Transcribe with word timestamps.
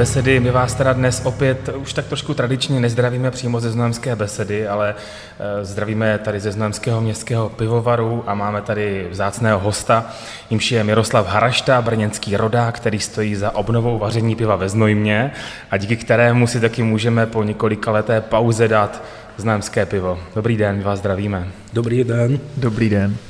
besedy. 0.00 0.40
My 0.40 0.50
vás 0.50 0.74
teda 0.74 0.92
dnes 0.92 1.22
opět 1.24 1.68
už 1.76 1.92
tak 1.92 2.06
trošku 2.06 2.34
tradičně 2.34 2.80
nezdravíme 2.80 3.30
přímo 3.30 3.60
ze 3.60 3.70
Znojemské 3.70 4.16
besedy, 4.16 4.68
ale 4.68 4.94
eh, 4.94 5.64
zdravíme 5.64 6.18
tady 6.18 6.40
ze 6.40 6.52
Znojemského 6.52 7.00
městského 7.00 7.48
pivovaru 7.48 8.24
a 8.26 8.34
máme 8.34 8.62
tady 8.62 9.06
vzácného 9.10 9.58
hosta, 9.58 10.10
jimž 10.50 10.72
je 10.72 10.84
Miroslav 10.84 11.28
Harašta, 11.28 11.82
brněnský 11.82 12.36
rodák, 12.36 12.76
který 12.76 13.00
stojí 13.00 13.34
za 13.34 13.54
obnovou 13.54 13.98
vaření 13.98 14.36
piva 14.36 14.56
ve 14.56 14.68
Znojmě 14.68 15.32
a 15.70 15.76
díky 15.76 15.96
kterému 15.96 16.46
si 16.46 16.60
taky 16.60 16.82
můžeme 16.82 17.26
po 17.26 17.42
několika 17.42 17.90
leté 17.90 18.20
pauze 18.20 18.68
dát 18.68 19.02
znojemské 19.36 19.86
pivo. 19.86 20.18
Dobrý 20.34 20.56
den, 20.56 20.76
my 20.76 20.82
vás 20.82 20.98
zdravíme. 20.98 21.48
Dobrý 21.72 22.04
den. 22.04 22.38
Dobrý 22.56 22.88
den. 22.88 23.29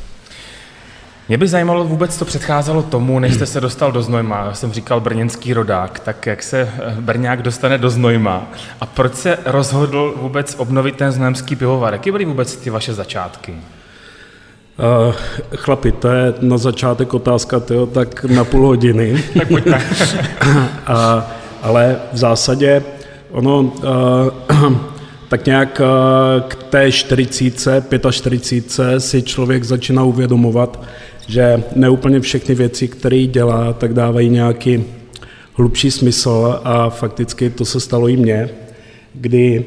Mě 1.30 1.38
by 1.38 1.48
zajímalo 1.48 1.84
vůbec, 1.84 2.18
co 2.18 2.24
předcházelo 2.24 2.82
tomu, 2.82 3.18
než 3.18 3.34
jste 3.34 3.46
se 3.46 3.60
dostal 3.60 3.92
do 3.92 4.02
Znojma. 4.02 4.44
Já 4.44 4.54
jsem 4.54 4.72
říkal 4.72 5.00
brněnský 5.00 5.54
rodák, 5.54 6.00
tak 6.00 6.26
jak 6.26 6.42
se 6.42 6.60
eh, 6.60 6.96
Brňák 7.00 7.42
dostane 7.42 7.78
do 7.78 7.90
Znojma 7.90 8.48
a 8.80 8.86
proč 8.86 9.14
se 9.14 9.38
rozhodl 9.44 10.14
vůbec 10.16 10.54
obnovit 10.58 10.96
ten 10.96 11.12
znojemský 11.12 11.56
pivovar? 11.56 11.92
Jaké 11.92 12.12
byly 12.12 12.24
vůbec 12.24 12.56
ty 12.56 12.70
vaše 12.70 12.94
začátky? 12.94 13.52
Uh, 13.52 15.14
chlapi, 15.56 15.92
to 15.92 16.08
je 16.08 16.34
na 16.40 16.58
začátek 16.58 17.14
otázka, 17.14 17.60
tyjo, 17.60 17.86
tak 17.86 18.24
na 18.24 18.44
půl 18.44 18.66
hodiny. 18.66 19.24
tak 19.38 19.48
pojďme. 19.48 19.76
uh, 20.88 21.22
ale 21.62 21.96
v 22.12 22.16
zásadě 22.16 22.82
ono 23.30 23.60
uh, 23.60 24.76
tak 25.28 25.46
nějak 25.46 25.80
k 26.48 26.54
té 26.70 26.92
40, 26.92 27.84
45 28.10 29.00
si 29.00 29.22
člověk 29.22 29.64
začíná 29.64 30.04
uvědomovat, 30.04 30.80
že 31.30 31.62
neúplně 31.76 32.20
všechny 32.20 32.54
věci, 32.54 32.88
které 32.88 33.26
dělá, 33.26 33.72
tak 33.72 33.94
dávají 33.94 34.28
nějaký 34.28 34.84
hlubší 35.54 35.90
smysl 35.90 36.60
a 36.64 36.90
fakticky 36.90 37.50
to 37.50 37.64
se 37.64 37.80
stalo 37.80 38.08
i 38.08 38.16
mně, 38.16 38.48
kdy, 39.14 39.64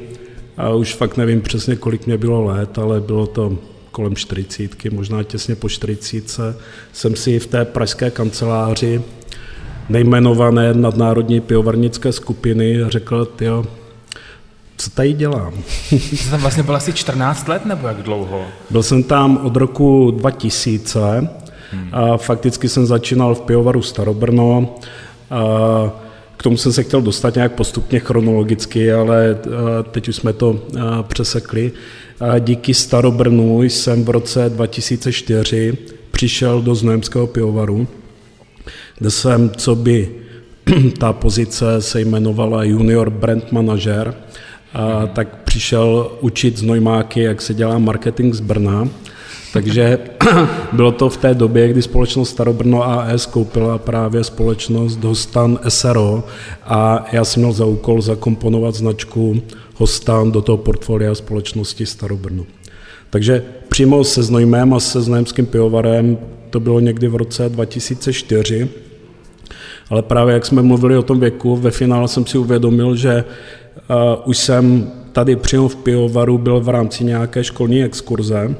a 0.57 0.69
už 0.69 0.93
fakt 0.93 1.17
nevím 1.17 1.41
přesně, 1.41 1.75
kolik 1.75 2.05
mě 2.05 2.17
bylo 2.17 2.43
let, 2.43 2.79
ale 2.79 3.01
bylo 3.01 3.27
to 3.27 3.57
kolem 3.91 4.15
40, 4.15 4.91
možná 4.91 5.23
těsně 5.23 5.55
po 5.55 5.69
40, 5.69 6.57
jsem 6.93 7.15
si 7.15 7.39
v 7.39 7.47
té 7.47 7.65
pražské 7.65 8.11
kanceláři 8.11 9.01
nejmenované 9.89 10.73
nadnárodní 10.73 11.41
pivovarnické 11.41 12.11
skupiny 12.11 12.79
řekl, 12.87 13.27
jo, 13.41 13.65
co 14.77 14.89
tady 14.89 15.13
dělám? 15.13 15.53
Jsi 15.91 16.29
tam 16.31 16.41
vlastně 16.41 16.63
byl 16.63 16.75
asi 16.75 16.93
14 16.93 17.47
let 17.47 17.65
nebo 17.65 17.87
jak 17.87 18.03
dlouho? 18.03 18.45
Byl 18.69 18.83
jsem 18.83 19.03
tam 19.03 19.37
od 19.37 19.55
roku 19.55 20.11
2000 20.11 20.99
a 21.91 22.17
fakticky 22.17 22.69
jsem 22.69 22.85
začínal 22.85 23.35
v 23.35 23.41
pivovaru 23.41 23.81
Starobrno. 23.81 24.75
A 25.29 25.43
k 26.37 26.43
tomu 26.43 26.57
jsem 26.57 26.73
se 26.73 26.83
chtěl 26.83 27.01
dostat 27.01 27.35
nějak 27.35 27.51
postupně 27.51 27.99
chronologicky, 27.99 28.93
ale 28.93 29.37
teď 29.91 30.07
už 30.07 30.15
jsme 30.15 30.33
to 30.33 30.59
přesekli. 31.01 31.71
A 32.19 32.39
díky 32.39 32.73
Starobrnu 32.73 33.63
jsem 33.63 34.05
v 34.05 34.09
roce 34.09 34.49
2004 34.49 35.77
přišel 36.11 36.61
do 36.61 36.75
Znojemského 36.75 37.27
pivovaru, 37.27 37.87
kde 38.97 39.11
jsem, 39.11 39.49
co 39.49 39.75
by 39.75 40.09
ta 40.99 41.13
pozice 41.13 41.81
se 41.81 42.01
jmenovala 42.01 42.63
junior 42.63 43.09
brand 43.09 43.51
manager, 43.51 44.15
a 44.73 45.07
tak 45.07 45.43
přišel 45.43 46.11
učit 46.21 46.57
znojmáky, 46.57 47.21
jak 47.21 47.41
se 47.41 47.53
dělá 47.53 47.77
marketing 47.77 48.33
z 48.33 48.39
Brna. 48.39 48.89
Takže 49.53 49.99
bylo 50.73 50.91
to 50.91 51.09
v 51.09 51.17
té 51.17 51.33
době, 51.33 51.67
kdy 51.67 51.81
společnost 51.81 52.29
Starobrno 52.29 52.83
AS 52.83 53.25
koupila 53.25 53.77
právě 53.77 54.23
společnost 54.23 55.03
Hostan 55.03 55.59
SRO 55.67 56.23
a 56.63 57.05
já 57.11 57.25
jsem 57.25 57.43
měl 57.43 57.53
za 57.53 57.65
úkol 57.65 58.01
zakomponovat 58.01 58.75
značku 58.75 59.41
Hostan 59.75 60.31
do 60.31 60.41
toho 60.41 60.57
portfolia 60.57 61.15
společnosti 61.15 61.85
Starobrno. 61.85 62.45
Takže 63.09 63.43
přímo 63.69 64.03
se 64.03 64.23
Znojmem 64.23 64.73
a 64.73 64.79
se 64.79 65.01
Znojemským 65.01 65.45
pivovarem 65.45 66.17
to 66.49 66.59
bylo 66.59 66.79
někdy 66.79 67.07
v 67.07 67.15
roce 67.15 67.49
2004, 67.49 68.69
ale 69.89 70.01
právě 70.01 70.33
jak 70.33 70.45
jsme 70.45 70.61
mluvili 70.61 70.97
o 70.97 71.03
tom 71.03 71.19
věku, 71.19 71.55
ve 71.57 71.71
finále 71.71 72.07
jsem 72.07 72.25
si 72.25 72.37
uvědomil, 72.37 72.95
že 72.95 73.23
uh, 73.89 73.95
už 74.25 74.37
jsem 74.37 74.91
tady 75.11 75.35
přímo 75.35 75.67
v 75.67 75.75
pivovaru 75.75 76.37
byl 76.37 76.59
v 76.59 76.69
rámci 76.69 77.03
nějaké 77.03 77.43
školní 77.43 77.83
exkurze 77.83 78.47
uh, 78.47 78.55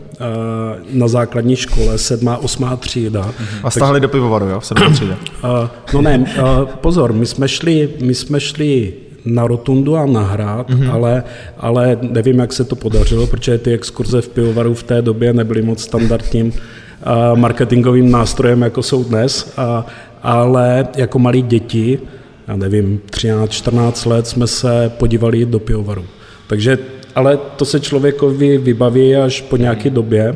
na 0.93 1.07
základní 1.07 1.55
škole, 1.55 1.97
sedmá, 1.97 2.37
osmá 2.37 2.75
třída. 2.75 3.33
A 3.63 3.71
stáhli 3.71 3.99
do 3.99 4.09
pivovaru, 4.09 4.45
jo, 4.49 4.59
v 4.59 4.65
sedmé 4.65 4.89
třídě? 4.89 5.11
Uh, 5.43 5.49
no 5.93 6.01
ne, 6.01 6.19
uh, 6.19 6.65
pozor, 6.65 7.13
my 7.13 7.25
jsme 7.25 7.47
šli, 7.47 7.89
my 8.01 8.15
jsme 8.15 8.39
šli 8.39 8.93
na 9.25 9.47
rotundu 9.47 9.95
a 9.97 10.05
na 10.05 10.21
hrad, 10.21 10.69
mm-hmm. 10.69 10.91
ale, 10.91 11.23
ale 11.57 11.97
nevím, 12.01 12.39
jak 12.39 12.53
se 12.53 12.63
to 12.63 12.75
podařilo, 12.75 13.27
protože 13.27 13.57
ty 13.57 13.73
exkurze 13.73 14.21
v 14.21 14.29
pivovaru 14.29 14.73
v 14.73 14.83
té 14.83 15.01
době 15.01 15.33
nebyly 15.33 15.61
moc 15.61 15.81
standardním 15.81 16.47
uh, 16.47 17.39
marketingovým 17.39 18.11
nástrojem, 18.11 18.61
jako 18.61 18.83
jsou 18.83 19.03
dnes, 19.03 19.53
uh, 19.57 19.83
ale 20.23 20.87
jako 20.97 21.19
malí 21.19 21.41
děti, 21.41 21.99
já 22.47 22.55
nevím, 22.55 23.01
13-14 23.09 24.09
let 24.09 24.27
jsme 24.27 24.47
se 24.47 24.91
podívali 24.97 25.45
do 25.45 25.59
pivovaru. 25.59 26.05
Takže, 26.47 26.77
ale 27.15 27.37
to 27.37 27.65
se 27.65 27.79
člověkovi 27.79 28.57
vybaví 28.57 29.15
až 29.15 29.41
po 29.41 29.57
nějaké 29.57 29.89
době, 29.89 30.35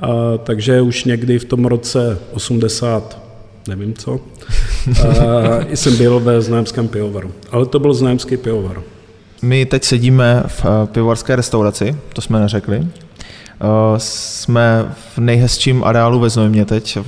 a, 0.00 0.08
takže 0.44 0.80
už 0.80 1.04
někdy 1.04 1.38
v 1.38 1.44
tom 1.44 1.64
roce 1.64 2.18
80, 2.32 3.22
nevím 3.68 3.94
co, 3.94 4.20
a, 5.02 5.66
jsem 5.74 5.96
byl 5.96 6.20
ve 6.20 6.42
Znojemském 6.42 6.88
pivovaru. 6.88 7.32
Ale 7.50 7.66
to 7.66 7.78
byl 7.78 7.94
Znojemský 7.94 8.36
pivovar. 8.36 8.82
My 9.42 9.66
teď 9.66 9.84
sedíme 9.84 10.42
v 10.46 10.64
eh, 10.64 10.86
pivovarské 10.86 11.36
restauraci, 11.36 11.96
to 12.12 12.20
jsme 12.20 12.40
neřekli. 12.40 12.86
Eh, 13.60 13.98
jsme 13.98 14.94
v 15.14 15.18
nejhezčím 15.18 15.84
areálu 15.84 16.20
ve 16.20 16.30
Znojmě 16.30 16.64
teď, 16.64 16.98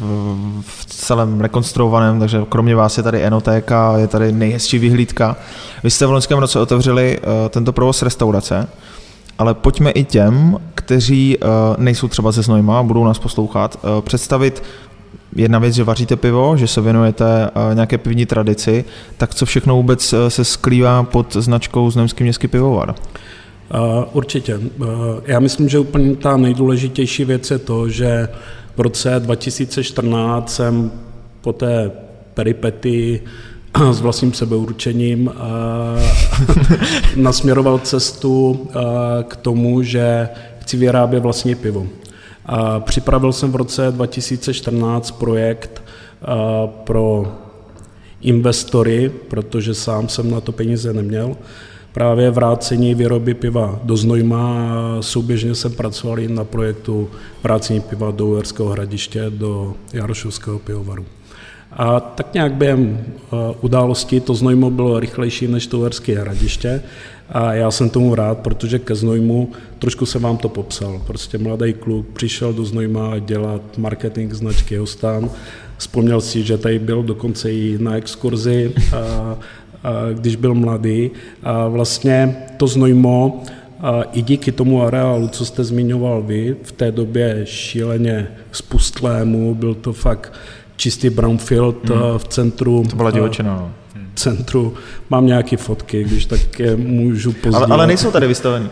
v 0.60 0.86
celém 0.86 1.40
rekonstruovaném, 1.40 2.20
takže 2.20 2.40
kromě 2.48 2.76
vás 2.76 2.96
je 2.96 3.02
tady 3.02 3.22
enotéka, 3.22 3.98
je 3.98 4.06
tady 4.06 4.32
nejhezčí 4.32 4.78
vyhlídka. 4.78 5.36
Vy 5.84 5.90
jste 5.90 6.06
v 6.06 6.10
loňském 6.10 6.38
roce 6.38 6.60
otevřeli 6.60 7.18
eh, 7.18 7.48
tento 7.48 7.72
provoz 7.72 8.02
restaurace, 8.02 8.68
ale 9.38 9.54
pojďme 9.54 9.90
i 9.90 10.04
těm, 10.04 10.56
kteří 10.74 11.38
eh, 11.40 11.46
nejsou 11.78 12.08
třeba 12.08 12.32
ze 12.32 12.42
Znojma 12.42 12.82
budou 12.82 13.04
nás 13.04 13.18
poslouchat, 13.18 13.78
představit 14.00 14.62
jedna 15.36 15.58
věc, 15.58 15.74
že 15.74 15.84
vaříte 15.84 16.16
pivo, 16.16 16.56
že 16.56 16.66
se 16.66 16.80
věnujete 16.80 17.50
nějaké 17.74 17.98
pivní 17.98 18.26
tradici, 18.26 18.84
tak 19.16 19.34
co 19.34 19.46
všechno 19.46 19.74
vůbec 19.74 20.14
se 20.28 20.44
sklívá 20.44 21.02
pod 21.02 21.32
značkou 21.36 21.90
Znojemský 21.90 22.24
městský 22.24 22.48
pivovar? 22.48 22.94
Uh, 23.74 24.04
určitě. 24.12 24.56
Uh, 24.56 24.86
já 25.24 25.40
myslím, 25.40 25.68
že 25.68 25.78
úplně 25.78 26.16
ta 26.16 26.36
nejdůležitější 26.36 27.24
věc 27.24 27.50
je 27.50 27.58
to, 27.58 27.88
že 27.88 28.28
v 28.76 28.80
roce 28.80 29.20
2014 29.20 30.54
jsem 30.54 30.92
po 31.40 31.52
té 31.52 31.90
peripety 32.34 33.22
s 33.92 34.00
vlastním 34.00 34.32
sebeurčením 34.32 35.32
nasměroval 37.16 37.78
cestu 37.78 38.68
k 39.28 39.36
tomu, 39.36 39.82
že 39.82 40.28
chci 40.58 40.76
vyrábět 40.76 41.20
vlastní 41.20 41.54
pivo. 41.54 41.86
Připravil 42.78 43.32
jsem 43.32 43.52
v 43.52 43.56
roce 43.56 43.92
2014 43.92 45.10
projekt 45.10 45.82
pro 46.84 47.32
investory, 48.20 49.12
protože 49.28 49.74
sám 49.74 50.08
jsem 50.08 50.30
na 50.30 50.40
to 50.40 50.52
peníze 50.52 50.92
neměl, 50.92 51.36
právě 51.92 52.30
vrácení 52.30 52.94
výroby 52.94 53.34
piva 53.34 53.80
do 53.82 53.96
Znojma 53.96 54.72
a 54.72 55.02
souběžně 55.02 55.54
jsem 55.54 55.72
pracoval 55.72 56.16
na 56.28 56.44
projektu 56.44 57.08
vrácení 57.42 57.80
piva 57.80 58.10
do 58.10 58.26
Uherského 58.26 58.68
hradiště, 58.68 59.24
do 59.28 59.74
Jarošovského 59.92 60.58
pivovaru. 60.58 61.06
A 61.72 62.00
tak 62.00 62.34
nějak 62.34 62.52
během 62.52 62.98
eh, 63.04 63.36
události 63.60 64.20
to 64.20 64.34
Znojmo 64.34 64.70
bylo 64.70 65.00
rychlejší 65.00 65.48
než 65.48 65.66
to 65.66 65.78
Uherské 65.78 66.18
hradiště 66.18 66.82
a 67.28 67.52
já 67.52 67.70
jsem 67.70 67.90
tomu 67.90 68.14
rád, 68.14 68.38
protože 68.38 68.78
ke 68.78 68.94
Znojmu, 68.94 69.52
trošku 69.78 70.06
jsem 70.06 70.22
vám 70.22 70.36
to 70.36 70.48
popsal, 70.48 71.02
prostě 71.06 71.38
mladý 71.38 71.72
kluk 71.72 72.06
přišel 72.12 72.52
do 72.52 72.64
Znojma 72.64 73.18
dělat 73.18 73.78
marketing 73.78 74.32
značky 74.32 74.76
Hostán, 74.76 75.30
vzpomněl 75.76 76.20
si, 76.20 76.42
že 76.42 76.58
tady 76.58 76.78
byl 76.78 77.02
dokonce 77.02 77.52
i 77.52 77.78
na 77.78 77.96
exkurzi 77.96 78.72
a 78.96 79.38
když 80.12 80.36
byl 80.36 80.54
mladý. 80.54 81.10
A 81.42 81.68
vlastně 81.68 82.36
to 82.56 82.66
znojmo 82.66 83.42
a 83.80 84.02
i 84.02 84.22
díky 84.22 84.52
tomu 84.52 84.82
areálu, 84.82 85.28
co 85.28 85.44
jste 85.44 85.64
zmiňoval 85.64 86.22
vy, 86.22 86.56
v 86.62 86.72
té 86.72 86.92
době 86.92 87.40
šíleně 87.44 88.28
spustlému, 88.52 89.54
byl 89.54 89.74
to 89.74 89.92
fakt 89.92 90.32
čistý 90.76 91.10
brownfield 91.10 91.90
hmm. 91.90 92.02
v 92.18 92.24
centru. 92.28 92.84
To 92.90 92.96
byla 92.96 93.10
divočina, 93.10 93.54
no 93.54 93.72
centru. 94.18 94.74
Mám 95.10 95.26
nějaké 95.26 95.56
fotky, 95.56 96.04
když 96.04 96.26
tak 96.26 96.58
je 96.58 96.76
můžu 96.76 97.32
později. 97.32 97.54
Ale, 97.54 97.66
ale 97.66 97.86
nejsou 97.86 98.10
tady 98.10 98.26
vystaveny. 98.26 98.68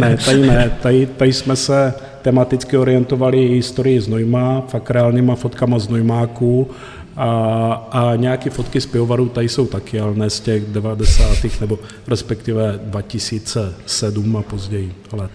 ne, 0.00 0.18
tady 0.24 0.46
ne. 0.46 0.78
Tady, 0.82 1.06
tady 1.06 1.32
jsme 1.32 1.56
se 1.56 1.94
tematicky 2.22 2.76
orientovali 2.76 3.44
i 3.44 3.54
historii 3.54 4.00
z 4.00 4.08
Nojma, 4.08 4.60
fakt 4.68 4.90
reálnýma 4.90 5.34
fotkama 5.34 5.78
z 5.78 5.88
Nojmáků 5.88 6.70
A, 7.16 7.88
a 7.90 8.16
nějaké 8.16 8.50
fotky 8.50 8.80
z 8.80 8.86
pivovaru 8.86 9.28
tady 9.28 9.48
jsou 9.48 9.66
taky, 9.66 10.00
ale 10.00 10.14
ne 10.14 10.30
z 10.30 10.40
těch 10.40 10.62
90. 10.66 11.24
nebo 11.60 11.78
respektive 12.06 12.80
2007 12.82 14.36
a 14.36 14.42
později 14.42 14.94
let. 15.12 15.30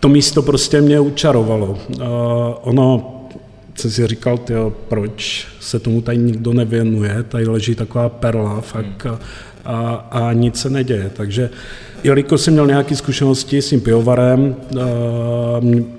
To 0.00 0.08
místo 0.08 0.42
prostě 0.42 0.80
mě 0.80 1.00
učarovalo. 1.00 1.66
Uh, 1.66 2.04
ono 2.60 3.12
jsem 3.74 3.90
si 3.90 4.06
říkal, 4.06 4.38
tyjo, 4.38 4.72
proč 4.88 5.46
se 5.60 5.78
tomu 5.78 6.02
tady 6.02 6.18
nikdo 6.18 6.52
nevěnuje, 6.52 7.22
tady 7.22 7.46
leží 7.46 7.74
taková 7.74 8.08
perla, 8.08 8.60
fakt. 8.60 9.06
A, 9.66 10.06
a 10.10 10.32
nic 10.32 10.56
se 10.56 10.70
neděje. 10.70 11.10
Takže 11.16 11.50
jelikož 12.04 12.40
jsem 12.40 12.52
měl 12.52 12.66
nějaké 12.66 12.96
zkušenosti 12.96 13.62
s 13.62 13.68
tím 13.68 13.80
pivovarem, 13.80 14.56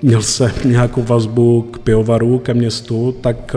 měl 0.02 0.22
jsem 0.22 0.50
nějakou 0.64 1.02
vazbu 1.02 1.62
k 1.62 1.78
pivovaru, 1.78 2.38
ke 2.38 2.54
městu, 2.54 3.14
tak 3.20 3.56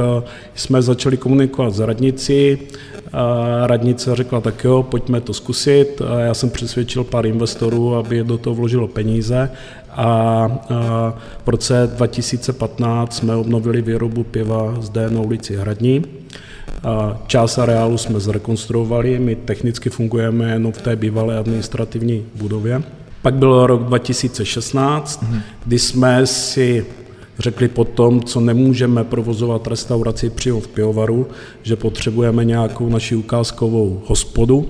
jsme 0.56 0.82
začali 0.82 1.18
komunikovat 1.18 1.74
s 1.74 1.80
radnicí, 1.80 2.58
a 3.14 3.68
radnice 3.68 4.16
řekla, 4.16 4.42
tak 4.42 4.64
jo, 4.64 4.84
pojďme 4.84 5.22
to 5.22 5.34
zkusit. 5.34 6.02
Já 6.20 6.34
jsem 6.34 6.50
přesvědčil 6.50 7.04
pár 7.04 7.26
investorů, 7.26 7.96
aby 7.96 8.24
do 8.24 8.38
toho 8.38 8.56
vložilo 8.56 8.88
peníze 8.88 9.52
a 9.92 10.48
v 11.46 11.50
roce 11.50 11.92
2015 11.96 13.14
jsme 13.14 13.36
obnovili 13.36 13.82
výrobu 13.82 14.24
piva 14.24 14.76
zde 14.82 15.10
na 15.10 15.22
ulici 15.22 15.56
Hradní. 15.56 16.21
Část 17.28 17.58
areálu 17.58 17.98
jsme 17.98 18.20
zrekonstruovali, 18.20 19.20
my 19.20 19.36
technicky 19.36 19.90
fungujeme 19.90 20.52
jenom 20.52 20.72
v 20.72 20.82
té 20.82 20.96
bývalé 20.96 21.38
administrativní 21.38 22.26
budově. 22.36 22.84
Pak 23.22 23.34
byl 23.34 23.68
rok 23.68 23.84
2016, 23.84 25.24
mm-hmm. 25.24 25.42
kdy 25.66 25.80
jsme 25.80 26.28
si 26.28 26.86
řekli 27.40 27.68
potom, 27.68 28.24
co 28.24 28.40
nemůžeme 28.40 29.04
provozovat 29.04 29.68
restauraci 29.68 30.30
přímo 30.30 30.60
v 30.60 30.68
pivovaru, 30.68 31.28
že 31.64 31.76
potřebujeme 31.76 32.46
nějakou 32.46 32.90
naši 32.90 33.16
ukázkovou 33.16 34.02
hospodu, 34.06 34.68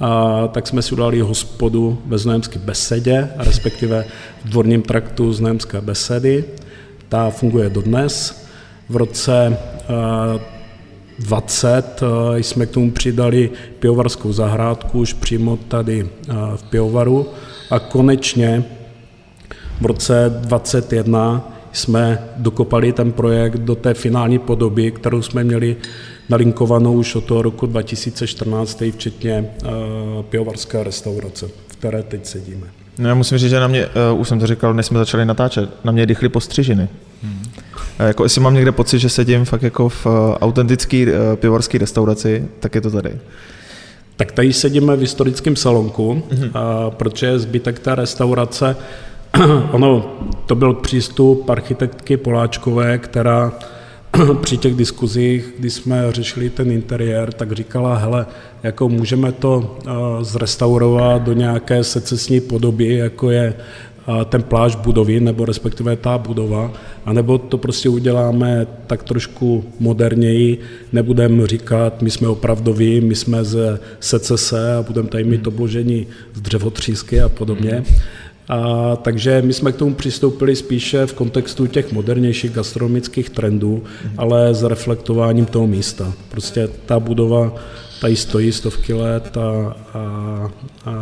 a 0.00 0.48
tak 0.48 0.66
jsme 0.66 0.82
si 0.82 0.92
udali 0.92 1.20
hospodu 1.20 1.98
ve 2.06 2.18
Znojemské 2.18 2.58
besedě, 2.58 3.28
respektive 3.36 4.04
v 4.44 4.48
dvorním 4.48 4.82
traktu 4.82 5.32
Znojemské 5.32 5.80
besedy. 5.80 6.44
Ta 7.08 7.30
funguje 7.30 7.70
dodnes. 7.70 8.44
V 8.88 8.96
roce 8.96 9.58
20 11.18 12.02
eh, 12.02 12.38
jsme 12.38 12.66
k 12.66 12.70
tomu 12.70 12.90
přidali 12.90 13.50
pivovarskou 13.78 14.32
zahrádku 14.32 15.00
už 15.00 15.12
přímo 15.12 15.56
tady 15.68 16.08
eh, 16.28 16.32
v 16.56 16.62
pivovaru 16.62 17.26
a 17.70 17.78
konečně 17.78 18.64
v 19.80 19.86
roce 19.86 20.40
21 20.40 21.54
jsme 21.72 22.18
dokopali 22.36 22.92
ten 22.92 23.12
projekt 23.12 23.56
do 23.56 23.74
té 23.74 23.94
finální 23.94 24.38
podoby, 24.38 24.90
kterou 24.90 25.22
jsme 25.22 25.44
měli 25.44 25.76
nalinkovanou 26.28 26.92
už 26.92 27.14
od 27.14 27.24
toho 27.24 27.42
roku 27.42 27.66
2014, 27.66 28.82
včetně 28.90 29.50
uh, 29.62 29.70
pivovarské 30.22 30.84
restaurace, 30.84 31.46
v 31.68 31.76
které 31.76 32.02
teď 32.02 32.26
sedíme. 32.26 32.66
No 32.98 33.08
já 33.08 33.14
musím 33.14 33.38
říct, 33.38 33.50
že 33.50 33.60
na 33.60 33.68
mě, 33.68 33.86
uh, 33.86 34.20
už 34.20 34.28
jsem 34.28 34.38
to 34.40 34.46
říkal, 34.46 34.74
než 34.74 34.86
jsme 34.86 34.98
začali 34.98 35.24
natáčet, 35.24 35.84
na 35.84 35.92
mě 35.92 36.06
dychly 36.06 36.28
postřižiny. 36.28 36.88
Hmm. 37.22 37.42
Jako 37.98 38.22
jestli 38.22 38.40
mám 38.40 38.54
někde 38.54 38.72
pocit, 38.72 38.98
že 38.98 39.08
sedím 39.08 39.44
fakt 39.44 39.62
jako 39.62 39.88
v 39.88 40.06
uh, 40.06 40.12
autentický 40.40 41.06
uh, 41.06 41.12
pivovarské 41.34 41.78
restauraci, 41.78 42.48
tak 42.60 42.74
je 42.74 42.80
to 42.80 42.90
tady. 42.90 43.10
Tak 44.16 44.32
tady 44.32 44.52
sedíme 44.52 44.96
v 44.96 45.00
historickém 45.00 45.56
salonku, 45.56 46.22
mm-hmm. 46.28 46.44
uh, 46.44 46.94
protože 46.94 47.38
zbytek 47.38 47.78
té 47.78 47.94
restaurace, 47.94 48.76
ono, 49.72 50.16
to 50.46 50.54
byl 50.54 50.74
přístup 50.74 51.50
architektky 51.50 52.16
Poláčkové, 52.16 52.98
která 52.98 53.52
při 54.40 54.56
těch 54.56 54.74
diskuzích, 54.74 55.54
kdy 55.58 55.70
jsme 55.70 56.12
řešili 56.12 56.50
ten 56.50 56.70
interiér, 56.70 57.32
tak 57.32 57.52
říkala, 57.52 57.96
hele, 57.96 58.26
jako 58.62 58.88
můžeme 58.88 59.32
to 59.32 59.76
uh, 59.86 59.92
zrestaurovat 60.22 61.22
do 61.22 61.32
nějaké 61.32 61.84
secesní 61.84 62.40
podoby, 62.40 62.96
jako 62.96 63.30
je 63.30 63.54
ten 64.24 64.42
pláž 64.42 64.76
budovy, 64.76 65.20
nebo 65.20 65.44
respektive 65.44 65.96
ta 65.96 66.18
budova, 66.18 66.72
anebo 67.04 67.38
to 67.38 67.58
prostě 67.58 67.88
uděláme 67.88 68.66
tak 68.86 69.02
trošku 69.02 69.64
moderněji, 69.80 70.58
nebudeme 70.92 71.46
říkat, 71.46 72.02
my 72.02 72.10
jsme 72.10 72.28
opravdoví, 72.28 73.00
my 73.00 73.14
jsme 73.14 73.44
ze 73.44 73.80
secese 74.00 74.76
a 74.76 74.82
budeme 74.82 75.08
tady 75.08 75.24
mít 75.24 75.46
obložení 75.46 76.06
z 76.34 76.40
dřevotřísky 76.40 77.20
a 77.20 77.28
podobně. 77.28 77.72
Mm. 77.72 77.96
A, 78.48 78.96
takže 78.96 79.42
my 79.44 79.52
jsme 79.52 79.72
k 79.72 79.76
tomu 79.76 79.94
přistoupili 79.94 80.56
spíše 80.56 81.06
v 81.06 81.12
kontextu 81.14 81.66
těch 81.66 81.92
modernějších 81.92 82.52
gastronomických 82.52 83.30
trendů, 83.30 83.82
mm. 84.04 84.10
ale 84.16 84.54
s 84.54 84.62
reflektováním 84.62 85.46
toho 85.46 85.66
místa. 85.66 86.12
Prostě 86.28 86.68
ta 86.86 87.00
budova 87.00 87.54
tady 88.00 88.16
stojí 88.16 88.52
stovky 88.52 88.92
let 88.92 89.36
a, 89.36 89.76
a, 89.94 89.98
a 90.84 90.92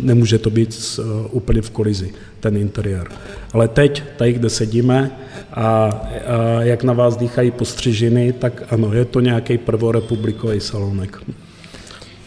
nemůže 0.00 0.38
to 0.38 0.50
být 0.50 1.00
úplně 1.30 1.62
v 1.62 1.70
kolizi, 1.70 2.12
ten 2.40 2.56
interiér. 2.56 3.08
Ale 3.52 3.68
teď, 3.68 4.02
tady, 4.16 4.32
kde 4.32 4.50
sedíme 4.50 5.10
a, 5.52 5.64
a 5.64 6.62
jak 6.62 6.84
na 6.84 6.92
vás 6.92 7.16
dýchají 7.16 7.50
postřižiny, 7.50 8.32
tak 8.32 8.62
ano, 8.70 8.92
je 8.92 9.04
to 9.04 9.20
nějaký 9.20 9.58
prvorepublikový 9.58 10.60
salonek. 10.60 11.18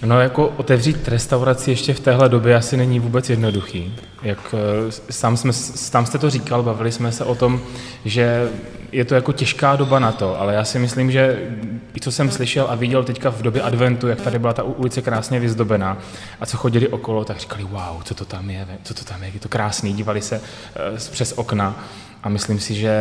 No 0.05 0.21
jako 0.21 0.47
otevřít 0.47 1.07
restauraci 1.07 1.71
ještě 1.71 1.93
v 1.93 1.99
téhle 1.99 2.29
době 2.29 2.55
asi 2.55 2.77
není 2.77 2.99
vůbec 2.99 3.29
jednoduchý. 3.29 3.95
Jak 4.21 4.55
eh, 4.57 4.91
sám, 5.09 5.37
jsme, 5.37 5.53
sám 5.53 6.05
jste 6.05 6.17
to 6.17 6.29
říkal, 6.29 6.63
bavili 6.63 6.91
jsme 6.91 7.11
se 7.11 7.25
o 7.25 7.35
tom, 7.35 7.61
že 8.05 8.49
je 8.91 9.05
to 9.05 9.15
jako 9.15 9.31
těžká 9.31 9.75
doba 9.75 9.99
na 9.99 10.11
to, 10.11 10.41
ale 10.41 10.53
já 10.53 10.63
si 10.63 10.79
myslím, 10.79 11.11
že 11.11 11.49
i 11.95 11.99
co 11.99 12.11
jsem 12.11 12.31
slyšel 12.31 12.67
a 12.69 12.75
viděl 12.75 13.03
teďka 13.03 13.31
v 13.31 13.41
době 13.41 13.61
adventu, 13.61 14.07
jak 14.07 14.21
tady 14.21 14.39
byla 14.39 14.53
ta 14.53 14.63
ulice 14.63 15.01
krásně 15.01 15.39
vyzdobená 15.39 15.97
a 16.39 16.45
co 16.45 16.57
chodili 16.57 16.87
okolo, 16.87 17.25
tak 17.25 17.39
říkali, 17.39 17.63
wow, 17.63 18.03
co 18.03 18.15
to 18.15 18.25
tam 18.25 18.49
je, 18.49 18.67
co 18.83 18.93
to 18.93 19.03
tam 19.03 19.23
je, 19.23 19.31
je 19.33 19.39
to 19.39 19.49
krásný, 19.49 19.93
dívali 19.93 20.21
se 20.21 20.37
uh, 20.37 20.97
přes 20.97 21.33
okna 21.35 21.85
a 22.23 22.29
myslím 22.29 22.59
si, 22.59 22.73
že 22.73 22.93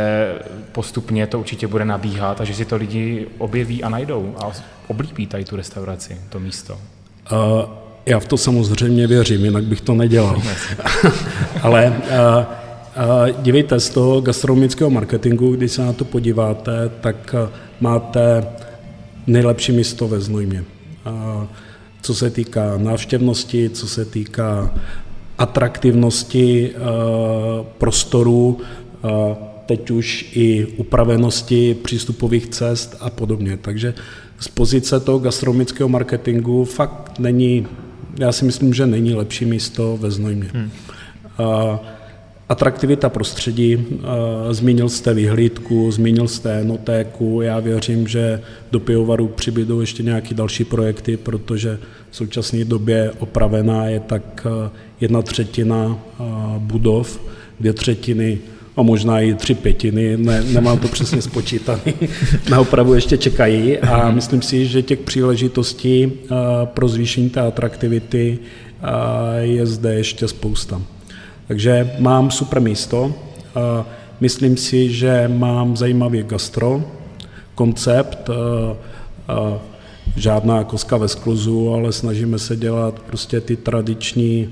postupně 0.72 1.26
to 1.26 1.38
určitě 1.38 1.66
bude 1.66 1.84
nabíhat 1.84 2.40
a 2.40 2.44
že 2.44 2.54
si 2.54 2.64
to 2.64 2.76
lidi 2.76 3.26
objeví 3.38 3.84
a 3.84 3.88
najdou 3.88 4.34
a 4.38 4.50
oblíbí 4.86 5.26
tady 5.26 5.44
tu 5.44 5.56
restauraci, 5.56 6.16
to 6.28 6.40
místo. 6.40 6.78
Uh, 7.32 7.38
já 8.06 8.20
v 8.20 8.26
to 8.26 8.36
samozřejmě 8.36 9.06
věřím, 9.06 9.44
jinak 9.44 9.64
bych 9.64 9.80
to 9.80 9.94
nedělal. 9.94 10.42
Ale 11.62 11.88
uh, 11.88 12.04
uh, 13.34 13.42
dívejte, 13.42 13.80
z 13.80 13.90
toho 13.90 14.20
gastronomického 14.20 14.90
marketingu, 14.90 15.56
když 15.56 15.72
se 15.72 15.82
na 15.82 15.92
to 15.92 16.04
podíváte, 16.04 16.90
tak 17.00 17.34
uh, 17.34 17.48
máte 17.80 18.46
nejlepší 19.26 19.72
místo 19.72 20.08
ve 20.08 20.20
Znojmě. 20.20 20.64
Uh, 21.06 21.44
co 22.02 22.14
se 22.14 22.30
týká 22.30 22.78
návštěvnosti, 22.78 23.70
co 23.70 23.88
se 23.88 24.04
týká 24.04 24.74
atraktivnosti 25.38 26.74
prostorů, 27.78 28.60
teď 29.66 29.90
už 29.90 30.30
i 30.34 30.66
upravenosti 30.76 31.76
přístupových 31.82 32.46
cest 32.46 32.96
a 33.00 33.10
podobně. 33.10 33.58
Takže 33.62 33.94
z 34.40 34.48
pozice 34.48 35.00
toho 35.00 35.18
gastronomického 35.18 35.88
marketingu 35.88 36.64
fakt 36.64 37.18
není, 37.18 37.66
já 38.18 38.32
si 38.32 38.44
myslím, 38.44 38.74
že 38.74 38.86
není 38.86 39.14
lepší 39.14 39.44
místo 39.44 39.98
ve 40.00 40.10
Znojmě. 40.10 40.50
Hmm. 40.54 40.70
Atraktivita 42.48 43.08
prostředí, 43.08 43.86
zmínil 44.50 44.88
jste 44.88 45.14
vyhlídku, 45.14 45.90
zmínil 45.90 46.28
jste 46.28 46.64
notéku, 46.64 47.40
já 47.42 47.60
věřím, 47.60 48.08
že 48.08 48.42
do 48.70 48.80
pivovaru 48.80 49.28
přibydou 49.28 49.80
ještě 49.80 50.02
nějaké 50.02 50.34
další 50.34 50.64
projekty, 50.64 51.16
protože 51.16 51.78
v 52.10 52.16
současné 52.16 52.64
době 52.64 53.12
opravená 53.18 53.86
je 53.86 54.00
tak 54.00 54.46
jedna 55.00 55.22
třetina 55.22 55.98
budov, 56.58 57.20
dvě 57.60 57.72
třetiny 57.72 58.38
a 58.78 58.82
možná 58.82 59.20
i 59.20 59.34
tři 59.34 59.54
pětiny, 59.54 60.16
ne, 60.16 60.42
nemám 60.42 60.78
to 60.78 60.88
přesně 60.88 61.22
spočítané, 61.22 61.80
na 62.50 62.60
opravu 62.60 62.94
ještě 62.94 63.16
čekají 63.18 63.78
a 63.78 64.10
myslím 64.10 64.42
si, 64.42 64.66
že 64.66 64.82
těch 64.82 64.98
příležitostí 64.98 66.04
eh, 66.04 66.34
pro 66.64 66.88
zvýšení 66.88 67.30
té 67.30 67.40
atraktivity 67.40 68.38
eh, 68.38 68.86
je 69.40 69.66
zde 69.66 69.94
ještě 69.94 70.28
spousta. 70.28 70.82
Takže 71.48 71.90
mám 71.98 72.30
super 72.30 72.60
místo, 72.60 73.14
eh, 73.56 73.84
myslím 74.20 74.56
si, 74.56 74.92
že 74.92 75.30
mám 75.36 75.76
zajímavý 75.76 76.22
gastro, 76.22 76.84
koncept, 77.54 78.30
žádná 80.16 80.64
koska 80.64 80.96
ve 80.96 81.08
skluzu, 81.08 81.74
ale 81.74 81.92
snažíme 81.92 82.38
se 82.38 82.56
dělat 82.56 82.98
prostě 82.98 83.40
ty 83.40 83.56
tradiční 83.56 84.48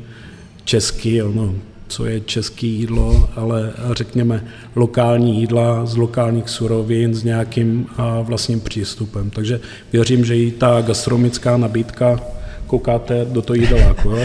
český, 0.65 1.23
ono, 1.23 1.55
co 1.89 2.07
je 2.07 2.21
české 2.21 2.67
jídlo, 2.67 3.31
ale 3.37 3.73
řekněme 3.93 4.45
lokální 4.77 5.41
jídla 5.41 5.87
z 5.87 5.97
lokálních 5.97 6.49
surovin 6.49 7.15
s 7.15 7.25
nějakým 7.25 7.87
vlastním 8.23 8.61
přístupem. 8.61 9.31
Takže 9.31 9.61
věřím, 9.93 10.25
že 10.25 10.37
i 10.37 10.51
ta 10.51 10.83
gastronomická 10.83 11.57
nabídka 11.57 12.21
koukáte 12.67 13.25
do 13.25 13.43
toho 13.43 13.55
jídeláku, 13.55 14.11
jo? 14.11 14.25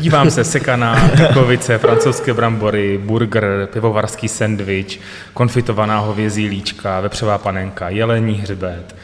Dívám 0.00 0.30
se, 0.30 0.44
sekaná 0.44 1.10
takovice, 1.16 1.78
francouzské 1.78 2.34
brambory, 2.34 2.98
burger, 2.98 3.68
pivovarský 3.72 4.28
sendvič, 4.28 5.00
konfitovaná 5.34 5.98
hovězí 5.98 6.48
líčka, 6.48 7.00
vepřová 7.00 7.38
panenka, 7.38 7.88
jelení 7.88 8.34
hřbet. 8.34 8.94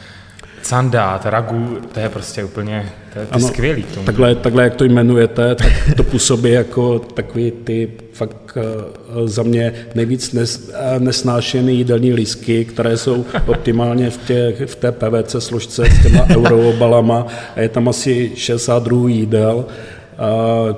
Candát, 0.65 1.25
ragu, 1.25 1.77
to 1.93 1.99
je 1.99 2.09
prostě 2.09 2.43
úplně, 2.43 2.91
to 3.13 3.19
je, 3.19 3.25
to 3.25 3.35
ano, 3.35 3.47
skvělý. 3.47 3.83
K 3.83 3.93
tomu. 3.93 4.05
Takhle, 4.05 4.35
takhle, 4.35 4.63
jak 4.63 4.75
to 4.75 4.83
jmenujete, 4.83 5.55
tak 5.55 5.71
to 5.97 6.03
působí 6.03 6.51
jako 6.51 6.99
takový 6.99 7.51
ty 7.51 7.91
fakt 8.13 8.57
uh, 8.57 9.27
za 9.27 9.43
mě 9.43 9.73
nejvíc 9.95 10.33
nes, 10.33 10.69
uh, 10.69 11.03
nesnášený 11.03 11.77
jídelní 11.77 12.13
lísky, 12.13 12.65
které 12.65 12.97
jsou 12.97 13.25
optimálně 13.45 14.09
v, 14.09 14.17
těch, 14.17 14.61
v 14.65 14.75
té 14.75 14.91
PVC 14.91 15.35
složce 15.39 15.85
s 15.85 16.03
těma 16.03 16.25
euroobalama 16.35 17.27
a 17.55 17.61
je 17.61 17.69
tam 17.69 17.89
asi 17.89 18.31
62 18.35 19.09
jídel 19.09 19.65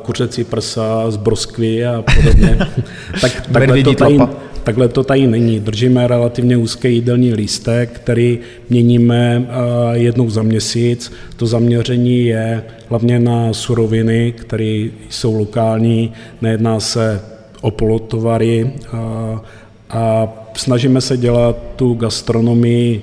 kuřecí 0.01 0.43
prsa 0.43 1.11
z 1.11 1.17
broskvy 1.17 1.85
a 1.85 2.03
podobně. 2.15 2.57
tak, 3.21 3.31
takhle, 3.51 3.83
to 3.83 3.93
tady, 3.93 4.19
takhle 4.67 4.87
to 4.87 5.03
tady 5.03 5.27
není. 5.27 5.59
Držíme 5.59 6.07
relativně 6.07 6.57
úzký 6.57 6.93
jídelní 6.93 7.33
lístek, 7.33 7.91
který 7.91 8.39
měníme 8.69 9.47
jednou 9.93 10.29
za 10.29 10.43
měsíc. 10.43 11.11
To 11.35 11.47
zaměření 11.47 12.25
je 12.25 12.63
hlavně 12.89 13.19
na 13.19 13.53
suroviny, 13.53 14.33
které 14.37 14.89
jsou 15.09 15.39
lokální, 15.39 16.13
nejedná 16.41 16.79
se 16.79 17.21
o 17.61 17.71
polotovary 17.71 18.73
a, 18.91 19.41
a 19.89 20.27
snažíme 20.53 21.01
se 21.01 21.17
dělat 21.17 21.57
tu 21.75 21.93
gastronomii 21.93 23.01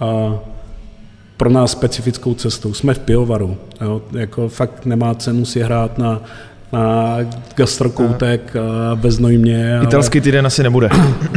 a, 0.00 0.38
pro 1.36 1.50
nás 1.50 1.72
specifickou 1.72 2.34
cestou. 2.34 2.74
Jsme 2.74 2.94
v 2.94 2.98
pivovaru. 2.98 3.56
Jo? 3.80 4.02
Jako 4.12 4.48
fakt 4.48 4.86
nemá 4.86 5.14
cenu 5.14 5.44
si 5.44 5.60
hrát 5.60 5.98
na, 5.98 6.22
na 6.72 7.16
gastrokoutek 7.54 8.54
ve 8.94 9.10
Znojmě. 9.10 9.80
Italský 9.82 10.20
týden 10.20 10.46
asi 10.46 10.62
nebude. 10.62 10.88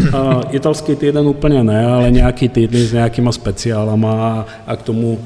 Italský 0.51 0.95
týden 0.95 1.27
úplně 1.27 1.63
ne, 1.63 1.85
ale 1.85 2.11
nějaký 2.11 2.49
týdny 2.49 2.79
s 2.79 2.93
nějakýma 2.93 3.31
speciálama 3.31 4.45
a 4.67 4.75
k 4.75 4.81
tomu 4.81 5.19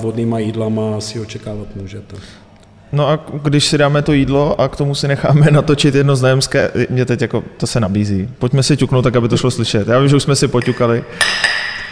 vodnýma 0.00 0.38
jídlama 0.38 1.00
si 1.00 1.20
očekávat 1.20 1.66
můžete. 1.76 2.16
No 2.92 3.08
a 3.08 3.26
když 3.42 3.64
si 3.64 3.78
dáme 3.78 4.02
to 4.02 4.12
jídlo 4.12 4.60
a 4.60 4.68
k 4.68 4.76
tomu 4.76 4.94
si 4.94 5.08
necháme 5.08 5.46
natočit 5.50 5.94
jedno 5.94 6.16
znajemské, 6.16 6.70
mě 6.90 7.04
teď 7.04 7.22
jako 7.22 7.44
to 7.56 7.66
se 7.66 7.80
nabízí. 7.80 8.28
Pojďme 8.38 8.62
si 8.62 8.76
ťuknout 8.76 9.04
tak, 9.04 9.16
aby 9.16 9.28
to 9.28 9.36
šlo 9.36 9.50
slyšet. 9.50 9.88
Já 9.88 9.98
vím, 9.98 10.08
že 10.08 10.16
už 10.16 10.22
jsme 10.22 10.36
si 10.36 10.48
poťukali. 10.48 11.04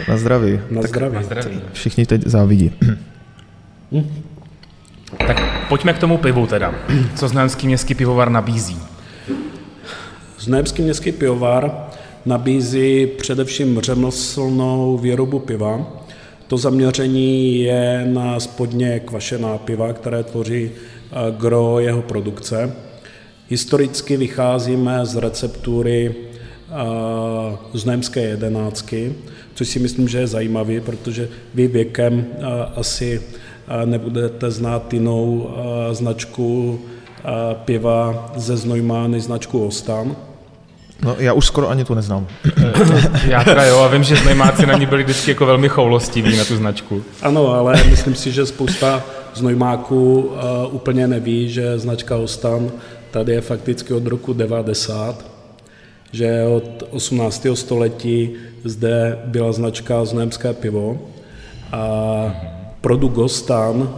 Na 0.09 0.17
zdraví. 0.17 0.59
Na 0.71 0.81
tak 0.81 0.89
zdraví. 0.89 1.15
Na 1.15 1.23
zdraví. 1.23 1.61
Všichni 1.73 2.05
teď 2.05 2.21
závidí. 2.25 2.71
Tak 5.27 5.67
pojďme 5.69 5.93
k 5.93 5.99
tomu 5.99 6.17
pivu 6.17 6.47
teda. 6.47 6.75
Co 7.15 7.27
Znojemský 7.27 7.67
městský 7.67 7.95
pivovar 7.95 8.29
nabízí? 8.29 8.77
Znojemský 10.39 10.81
městský 10.81 11.11
pivovar 11.11 11.87
nabízí 12.25 13.07
především 13.07 13.79
řemeslnou 13.79 14.97
výrobu 14.97 15.39
piva. 15.39 16.03
To 16.47 16.57
zaměření 16.57 17.59
je 17.59 18.05
na 18.13 18.39
spodně 18.39 18.99
kvašená 18.99 19.57
piva, 19.57 19.93
které 19.93 20.23
tvoří 20.23 20.71
eh, 20.71 21.15
gro 21.37 21.79
jeho 21.79 22.01
produkce. 22.01 22.75
Historicky 23.49 24.17
vycházíme 24.17 25.05
z 25.05 25.15
receptury 25.15 26.15
eh, 26.15 26.73
znojemské 27.73 28.21
jedenáctky, 28.21 29.13
což 29.53 29.67
si 29.67 29.79
myslím, 29.79 30.07
že 30.07 30.17
je 30.17 30.27
zajímavý, 30.27 30.79
protože 30.79 31.29
vy 31.53 31.67
věkem 31.67 32.25
asi 32.75 33.21
nebudete 33.85 34.51
znát 34.51 34.93
jinou 34.93 35.49
značku 35.91 36.79
piva 37.65 38.31
ze 38.35 38.57
Znojma 38.57 39.07
než 39.07 39.23
značku 39.23 39.67
Ostan. 39.67 40.15
No, 41.03 41.15
já 41.19 41.33
už 41.33 41.45
skoro 41.45 41.69
ani 41.69 41.85
tu 41.85 41.93
neznám. 41.93 42.27
já 43.27 43.43
teda 43.43 43.65
jo, 43.65 43.79
a 43.79 43.87
vím, 43.87 44.03
že 44.03 44.15
znojmáci 44.15 44.65
na 44.65 44.77
ní 44.77 44.85
byli 44.85 45.03
vždycky 45.03 45.31
jako 45.31 45.45
velmi 45.45 45.69
choulostiví 45.69 46.37
na 46.37 46.45
tu 46.45 46.55
značku. 46.55 47.03
Ano, 47.21 47.53
ale 47.53 47.83
myslím 47.89 48.15
si, 48.15 48.31
že 48.31 48.45
spousta 48.45 49.03
znojmáků 49.33 50.19
uh, 50.19 50.75
úplně 50.75 51.07
neví, 51.07 51.49
že 51.49 51.79
značka 51.79 52.15
Ostan 52.15 52.71
tady 53.11 53.31
je 53.31 53.41
fakticky 53.41 53.93
od 53.93 54.07
roku 54.07 54.33
90 54.33 55.35
že 56.15 56.43
od 56.43 56.83
18. 56.89 57.47
století 57.53 58.31
zde 58.63 59.19
byla 59.25 59.51
značka 59.51 60.05
Znojemské 60.05 60.53
pivo 60.53 60.99
a 61.71 61.81
produkt 62.85 63.13
Gostan 63.13 63.89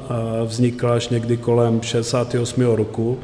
vznikl 0.45 0.91
až 0.91 1.09
někdy 1.09 1.37
kolem 1.37 1.81
68. 1.81 2.61
roku 2.61 3.17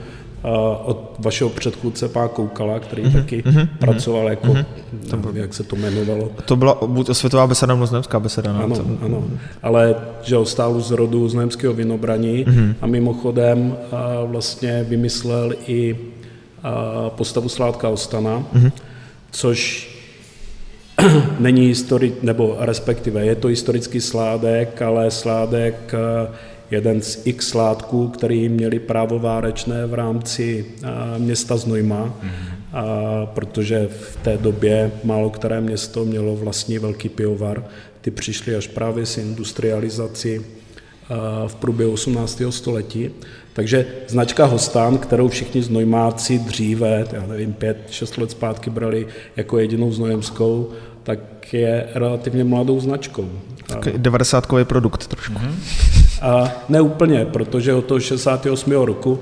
od 0.85 1.15
vašeho 1.19 1.49
předchůdce 1.49 2.07
Pá 2.07 2.27
Koukala, 2.27 2.79
který 2.79 3.03
mm-hmm, 3.03 3.13
taky 3.13 3.41
mm-hmm, 3.41 3.67
pracoval 3.79 4.29
jako, 4.29 4.47
mm-hmm. 4.47 5.25
nevím, 5.25 5.41
jak 5.41 5.53
se 5.53 5.63
to 5.63 5.75
jmenovalo. 5.75 6.29
To 6.45 6.55
byla 6.55 6.77
buď 6.85 7.09
světová 7.11 7.47
beseda 7.47 7.73
nebo 7.73 7.85
znojemská 7.85 8.19
beseda. 8.19 8.53
No? 8.53 8.63
Ano, 8.63 8.75
to... 8.75 8.85
ano, 9.01 9.23
ale 9.63 9.95
že 10.21 10.35
stál 10.43 10.79
z 10.81 10.91
rodu 10.91 11.29
znojemského 11.29 11.73
vinobraní 11.73 12.45
mm-hmm. 12.45 12.75
a 12.81 12.87
mimochodem 12.87 13.75
a 13.91 14.23
vlastně 14.23 14.85
vymyslel 14.89 15.53
i 15.67 15.95
postavu 17.09 17.49
Sládka 17.49 17.89
Ostana, 17.89 18.43
mm-hmm. 18.53 18.71
což 19.31 19.92
není 21.39 21.67
historik, 21.67 22.23
nebo 22.23 22.55
respektive 22.59 23.25
je 23.25 23.35
to 23.35 23.47
historický 23.47 24.01
sládek, 24.01 24.81
ale 24.81 25.11
sládek 25.11 25.93
eh, 25.93 26.31
jeden 26.71 27.01
z 27.01 27.21
x 27.25 27.47
sládků, 27.47 28.07
který 28.07 28.49
měli 28.49 28.79
právo 28.79 29.19
várečné 29.19 29.87
v 29.87 29.93
rámci 29.93 30.65
eh, 30.83 30.87
města 31.19 31.57
Znojma, 31.57 32.05
mm-hmm. 32.05 32.29
a, 32.73 33.25
protože 33.25 33.89
v 33.91 34.17
té 34.23 34.37
době 34.37 34.91
málo 35.03 35.29
které 35.29 35.61
město 35.61 36.05
mělo 36.05 36.35
vlastní 36.35 36.79
velký 36.79 37.09
pivovar. 37.09 37.63
Ty 38.01 38.11
přišly 38.11 38.55
až 38.55 38.67
právě 38.67 39.05
s 39.05 39.17
industrializací 39.17 40.39
eh, 40.39 41.15
v 41.47 41.55
průběhu 41.55 41.91
18. 41.91 42.41
století. 42.49 43.09
Takže 43.53 43.85
značka 44.07 44.45
Hostán, 44.45 44.97
kterou 44.97 45.27
všichni 45.27 45.63
znojmáci 45.63 46.39
dříve, 46.39 47.05
já 47.13 47.25
nevím, 47.25 47.53
pět, 47.53 47.77
šest 47.89 48.17
let 48.17 48.31
zpátky 48.31 48.69
brali 48.69 49.07
jako 49.35 49.59
jedinou 49.59 49.91
znojemskou, 49.91 50.69
tak 51.03 51.53
je 51.53 51.87
relativně 51.93 52.43
mladou 52.43 52.79
značkou. 52.79 53.29
Tak 53.67 53.97
90 53.97 54.47
produkt 54.63 55.07
trošku. 55.07 55.33
Mm-hmm. 55.33 55.53
A 56.21 56.51
ne 56.69 56.81
úplně, 56.81 57.25
protože 57.25 57.73
od 57.73 57.85
toho 57.85 57.99
68. 57.99 58.71
roku 58.71 59.19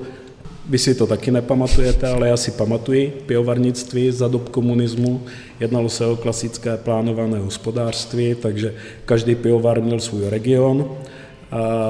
vy 0.68 0.78
si 0.78 0.94
to 0.94 1.06
taky 1.06 1.30
nepamatujete, 1.30 2.08
ale 2.08 2.28
já 2.28 2.36
si 2.36 2.50
pamatuji 2.50 3.22
pivovarnictví 3.26 4.10
za 4.10 4.28
dob 4.28 4.48
komunismu. 4.48 5.22
Jednalo 5.60 5.88
se 5.88 6.06
o 6.06 6.16
klasické 6.16 6.76
plánované 6.76 7.38
hospodářství, 7.38 8.34
takže 8.34 8.74
každý 9.04 9.34
pivovar 9.34 9.80
měl 9.80 10.00
svůj 10.00 10.28
region 10.28 10.90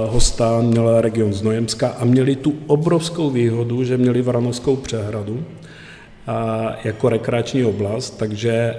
Hostán 0.09 0.67
měl 0.67 1.01
region 1.01 1.33
Znojemska 1.33 1.89
a 1.89 2.05
měli 2.05 2.37
tu 2.37 2.55
obrovskou 2.67 3.31
výhodu, 3.31 3.85
že 3.85 3.97
měli 3.97 4.23
Vranovskou 4.23 4.77
přehradu 4.77 5.45
a 5.45 5.62
jako 6.85 7.09
rekreační 7.09 7.65
oblast, 7.65 8.19
takže 8.19 8.75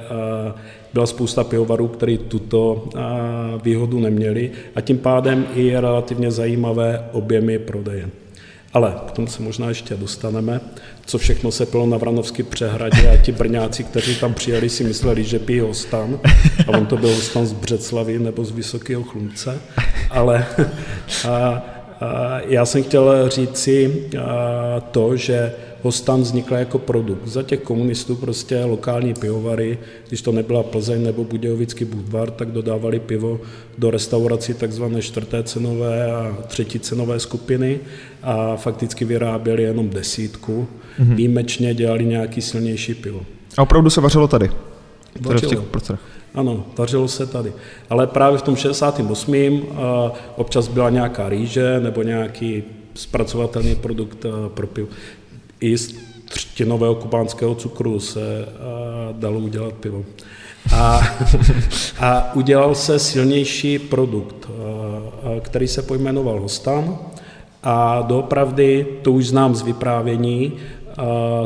byla 0.94 1.06
spousta 1.06 1.44
pivovarů, 1.44 1.88
který 1.88 2.18
tuto 2.18 2.90
výhodu 3.64 4.00
neměli 4.00 4.52
a 4.76 4.82
tím 4.82 4.98
pádem 4.98 5.46
i 5.56 5.76
relativně 5.78 6.32
zajímavé 6.32 7.06
objemy 7.12 7.60
prodeje. 7.60 8.10
Ale 8.74 8.94
k 9.08 9.12
tomu 9.12 9.28
se 9.28 9.44
možná 9.44 9.70
ještě 9.70 9.96
dostaneme, 9.96 10.62
co 11.06 11.18
všechno 11.18 11.52
se 11.52 11.66
pilo 11.66 11.86
na 11.86 11.98
Vranovské 11.98 12.44
přehradě 12.44 13.10
a 13.10 13.18
ti 13.18 13.32
brňáci, 13.32 13.84
kteří 13.84 14.16
tam 14.16 14.34
přijeli, 14.34 14.70
si 14.70 14.84
mysleli, 14.84 15.24
že 15.24 15.40
pijí 15.40 15.60
hostan 15.60 16.20
a 16.68 16.78
on 16.78 16.86
to 16.86 16.98
byl 16.98 17.10
hostan 17.10 17.46
z 17.46 17.54
Břeclavy 17.54 18.20
nebo 18.20 18.46
z 18.46 18.52
Vysokého 18.52 19.04
Chlumce. 19.04 19.62
Ale 20.10 20.46
a, 21.28 21.64
a 22.02 22.40
já 22.48 22.66
jsem 22.66 22.84
chtěl 22.84 23.30
říci 23.30 24.04
to, 24.92 25.18
že 25.18 25.54
Hostan 25.84 26.22
vznikla 26.22 26.58
jako 26.58 26.80
produkt. 26.80 27.28
Za 27.28 27.44
těch 27.44 27.60
komunistů 27.60 28.16
prostě 28.16 28.64
lokální 28.64 29.14
pivovary, 29.14 29.78
když 30.08 30.22
to 30.22 30.32
nebyla 30.32 30.64
Plzeň 30.64 31.04
nebo 31.04 31.24
Budějovický 31.24 31.86
Budvar, 31.86 32.32
tak 32.32 32.52
dodávali 32.52 33.00
pivo 33.00 33.40
do 33.78 33.92
restaurací 33.92 34.54
takzvané 34.54 35.02
čtvrté 35.02 35.44
cenové 35.44 36.12
a 36.12 36.38
třetí 36.48 36.80
cenové 36.80 37.20
skupiny 37.20 37.80
a 38.24 38.56
fakticky 38.56 39.06
vyráběli 39.06 39.64
jenom 39.64 39.90
desítku. 39.90 40.68
Mm-hmm. 41.00 41.16
Výjimečně 41.16 41.74
dělali 41.74 42.06
nějaký 42.06 42.42
silnější 42.42 42.94
pivo. 42.94 43.22
A 43.58 43.62
opravdu 43.62 43.90
se 43.90 44.02
vařilo 44.02 44.28
tady? 44.28 44.50
Vařilo. 45.22 45.52
v 45.52 45.56
těch 45.56 45.98
Ano, 46.34 46.66
vařilo 46.78 47.08
se 47.08 47.26
tady. 47.26 47.54
Ale 47.90 48.08
právě 48.08 48.38
v 48.38 48.42
tom 48.42 48.56
68. 48.56 49.62
občas 50.36 50.68
byla 50.68 50.90
nějaká 50.90 51.30
rýže 51.30 51.80
nebo 51.80 52.04
nějaký 52.04 52.64
zpracovatelný 52.96 53.76
produkt 53.76 54.26
pro 54.54 54.68
pivo 54.68 54.88
i 55.64 55.78
z 55.78 55.96
třtinového 56.26 56.96
kubánského 56.96 57.56
cukru 57.56 58.00
se 58.00 58.48
dalo 59.12 59.40
udělat 59.40 59.74
pivo. 59.74 60.04
A, 60.76 61.02
a 62.00 62.36
udělal 62.36 62.76
se 62.76 63.00
silnější 63.00 63.80
produkt, 63.80 64.50
který 65.42 65.68
se 65.68 65.82
pojmenoval 65.82 66.40
Hostan. 66.40 66.98
A 67.64 68.02
doopravdy, 68.02 68.88
to 69.02 69.12
už 69.12 69.28
znám 69.28 69.56
z 69.56 69.62
vyprávění, 69.62 70.54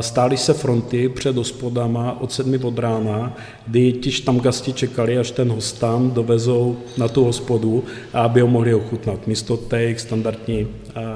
stály 0.00 0.36
se 0.36 0.54
fronty 0.54 1.08
před 1.08 1.36
hospodama 1.36 2.20
od 2.20 2.32
sedmi 2.32 2.58
od 2.58 2.78
rána, 2.78 3.36
kdy 3.66 3.92
ti 3.92 4.12
štamgasti 4.12 4.72
čekali, 4.72 5.18
až 5.18 5.30
ten 5.30 5.52
host 5.52 5.80
tam 5.80 6.10
dovezou 6.10 6.76
na 6.98 7.08
tu 7.08 7.24
hospodu, 7.24 7.84
aby 8.12 8.40
ho 8.40 8.46
mohli 8.46 8.74
ochutnat, 8.74 9.26
místo 9.26 9.56
té 9.56 9.94
standardní 9.98 10.66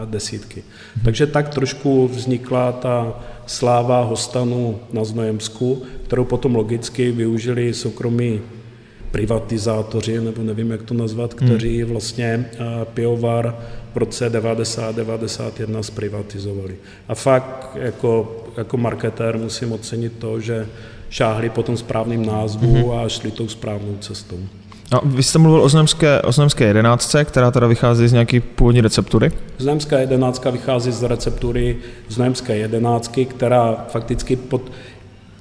desítky. 0.05 0.63
Takže 1.05 1.27
tak 1.27 1.49
trošku 1.49 2.09
vznikla 2.09 2.73
ta 2.73 3.21
sláva 3.47 4.05
hostanu 4.05 4.79
na 4.93 5.05
Znojemsku, 5.05 5.83
kterou 6.07 6.25
potom 6.25 6.55
logicky 6.55 7.11
využili 7.11 7.75
soukromí 7.75 8.41
privatizátoři, 9.11 10.21
nebo 10.21 10.43
nevím, 10.43 10.71
jak 10.71 10.83
to 10.83 10.95
nazvat, 10.95 11.35
kteří 11.35 11.83
vlastně 11.83 12.51
pivovar 12.95 13.59
v 13.95 13.97
roce 13.97 14.33
90-91 14.33 15.81
zprivatizovali. 15.81 16.77
A 17.09 17.15
fakt 17.15 17.71
jako, 17.75 18.37
jako 18.57 18.77
marketér 18.77 19.39
musím 19.39 19.73
ocenit 19.73 20.13
to, 20.19 20.41
že 20.41 20.67
šáhli 21.11 21.51
po 21.51 21.63
tom 21.63 21.77
správným 21.77 22.27
názvu 22.27 22.75
mm-hmm. 22.75 23.05
a 23.05 23.09
šli 23.09 23.31
tou 23.31 23.49
správnou 23.49 23.97
cestou. 24.01 24.39
No, 24.93 25.01
vy 25.05 25.23
jste 25.23 25.39
mluvil 25.39 25.63
o 25.63 25.69
Znojemské, 25.69 26.23
o 26.23 26.33
Znojemské 26.33 26.65
jedenáctce, 26.65 27.25
která 27.25 27.51
teda 27.51 27.67
vychází 27.67 28.09
z 28.09 28.13
nějaké 28.13 28.41
původní 28.41 28.81
receptury? 28.81 29.33
Znojemská 29.59 29.99
jedenáctka 29.99 30.51
vychází 30.51 30.93
z 30.93 31.03
receptury 31.03 31.77
Znojemské 32.09 32.57
jedenáctky, 32.57 33.25
která 33.25 33.85
fakticky 33.89 34.37
pod 34.37 34.63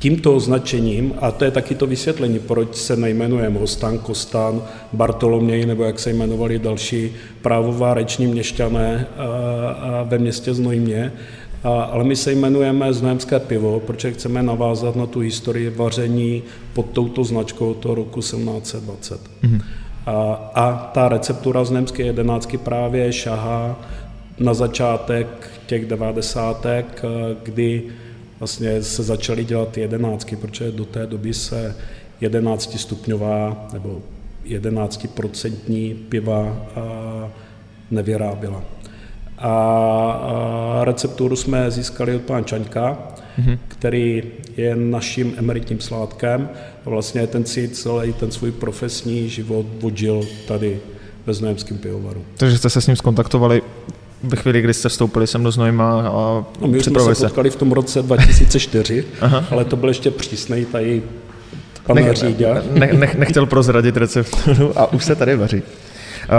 tímto 0.01 0.35
označením, 0.35 1.13
a 1.21 1.31
to 1.31 1.45
je 1.45 1.51
taky 1.51 1.75
to 1.75 1.87
vysvětlení, 1.87 2.39
proč 2.39 2.75
se 2.75 2.95
nejmenujeme 2.95 3.59
Hostan, 3.59 3.97
Kostan, 3.97 4.61
Bartoloměj, 4.93 5.65
nebo 5.65 5.83
jak 5.83 5.99
se 5.99 6.09
jmenovali 6.09 6.59
další 6.59 7.13
právová 7.41 7.93
reční 7.93 8.27
měšťané 8.27 9.07
ve 10.03 10.17
městě 10.17 10.53
Znojmě, 10.53 11.13
ale 11.63 12.03
my 12.03 12.15
se 12.15 12.31
jmenujeme 12.31 12.93
Znojemské 12.93 13.39
pivo, 13.39 13.79
protože 13.79 14.11
chceme 14.11 14.43
navázat 14.43 14.95
na 14.95 15.05
tu 15.05 15.19
historii 15.19 15.69
vaření 15.69 16.43
pod 16.73 16.85
touto 16.93 17.23
značkou 17.23 17.73
toho 17.73 17.95
roku 17.95 18.19
1720. 18.19 19.21
Mm-hmm. 19.21 19.61
A, 20.05 20.33
a 20.55 20.91
ta 20.93 21.09
receptura 21.09 21.63
Znojemské 21.63 22.03
jedenáctky 22.03 22.57
právě 22.57 23.13
šahá 23.13 23.79
na 24.39 24.53
začátek 24.53 25.27
těch 25.65 25.85
devadesátek, 25.85 27.05
kdy 27.43 27.83
vlastně 28.41 28.83
se 28.83 29.03
začaly 29.03 29.45
dělat 29.45 29.77
jedenáctky, 29.77 30.35
protože 30.35 30.71
do 30.71 30.85
té 30.85 31.07
doby 31.07 31.33
se 31.33 31.75
11 32.21 32.79
stupňová 32.79 33.67
nebo 33.73 34.01
11% 34.45 35.95
piva 36.09 36.65
nevyráběla. 37.91 38.63
A 39.37 40.81
recepturu 40.83 41.35
jsme 41.35 41.71
získali 41.71 42.15
od 42.15 42.21
pana 42.21 42.41
Čaňka, 42.41 42.97
mm-hmm. 43.39 43.57
který 43.67 44.23
je 44.57 44.75
naším 44.75 45.33
emeritním 45.37 45.79
sládkem 45.79 46.49
vlastně 46.85 47.27
ten 47.27 47.45
si 47.45 47.69
celý 47.69 48.13
ten 48.13 48.31
svůj 48.31 48.51
profesní 48.51 49.29
život 49.29 49.65
vodil 49.79 50.21
tady 50.47 50.79
ve 51.25 51.33
Znojemském 51.33 51.77
pivovaru. 51.77 52.25
Takže 52.37 52.57
jste 52.57 52.69
se 52.69 52.81
s 52.81 52.87
ním 52.87 52.95
skontaktovali 52.95 53.61
ve 54.23 54.37
chvíli, 54.37 54.61
kdy 54.61 54.73
jste 54.73 54.89
vstoupili 54.89 55.27
sem 55.27 55.43
do 55.43 55.51
Znojma 55.51 56.01
a 56.01 56.45
no, 56.61 56.67
my 56.67 56.83
jsme 56.83 57.15
se 57.15 57.25
potkali 57.25 57.49
v 57.49 57.55
tom 57.55 57.71
roce 57.71 58.01
2004, 58.01 59.05
ale 59.51 59.65
to 59.65 59.75
byl 59.75 59.89
ještě 59.89 60.11
přísnej 60.11 60.65
tady 60.65 61.03
pan 61.87 61.95
ne, 61.95 62.13
ne, 62.71 62.89
ne, 62.93 63.15
nechtěl 63.17 63.45
prozradit 63.45 63.97
recepturu 63.97 64.79
a 64.79 64.93
už 64.93 65.05
se 65.05 65.15
tady 65.15 65.35
vaří. 65.35 65.61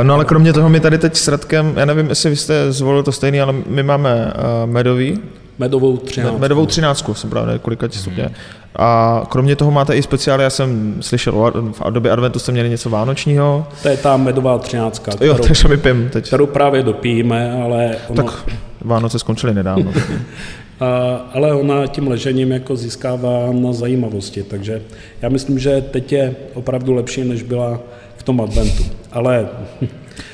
No 0.03 0.15
ale 0.15 0.25
kromě 0.25 0.53
toho 0.53 0.69
my 0.69 0.81
tady 0.81 0.99
teď 0.99 1.17
s 1.17 1.29
Radkem, 1.29 1.75
já 1.77 1.85
nevím, 1.85 2.09
jestli 2.09 2.31
vy 2.31 2.37
jste 2.37 2.73
zvolil 2.73 3.03
to 3.03 3.13
stejný, 3.13 3.41
ale 3.41 3.55
my 3.67 3.83
máme 3.83 4.33
medový. 4.67 5.21
Medovou 5.63 5.97
třináctku. 5.97 6.39
Medovou 6.39 6.67
třináctku, 6.67 7.15
jsem 7.15 7.31
právě 7.31 7.59
kolika 7.59 7.89
stupně. 7.91 8.25
Hmm. 8.25 8.35
A 8.77 9.23
kromě 9.29 9.57
toho 9.57 9.71
máte 9.71 9.97
i 9.97 10.03
speciály, 10.03 10.43
já 10.43 10.51
jsem 10.51 10.97
slyšel, 11.01 11.53
v 11.55 11.91
době 11.91 12.11
adventu 12.11 12.39
jste 12.39 12.53
měli 12.53 12.71
něco 12.71 12.91
vánočního. 12.91 13.67
To 13.83 13.89
je 13.89 13.97
ta 13.97 14.17
medová 14.17 14.59
třináctka, 14.59 15.13
kterou, 15.13 15.33
jo, 15.33 15.39
takže 15.47 15.69
mi 15.69 15.77
pím 15.77 16.09
teď. 16.13 16.27
kterou 16.27 16.47
právě 16.47 16.83
dopijeme, 16.83 17.63
ale 17.63 17.97
ono... 18.09 18.23
Tak 18.23 18.45
Vánoce 18.81 19.19
skončily 19.19 19.55
nedávno. 19.55 19.93
a, 20.81 20.87
ale 21.35 21.55
ona 21.55 21.87
tím 21.87 22.09
ležením 22.09 22.53
jako 22.53 22.77
získává 22.77 23.53
na 23.53 23.73
zajímavosti, 23.73 24.43
takže 24.43 24.83
já 25.23 25.29
myslím, 25.29 25.59
že 25.59 25.81
teď 25.81 26.13
je 26.13 26.35
opravdu 26.55 26.93
lepší, 26.93 27.25
než 27.25 27.43
byla 27.43 27.81
v 28.17 28.23
tom 28.23 28.41
adventu. 28.41 28.85
Ale 29.13 29.49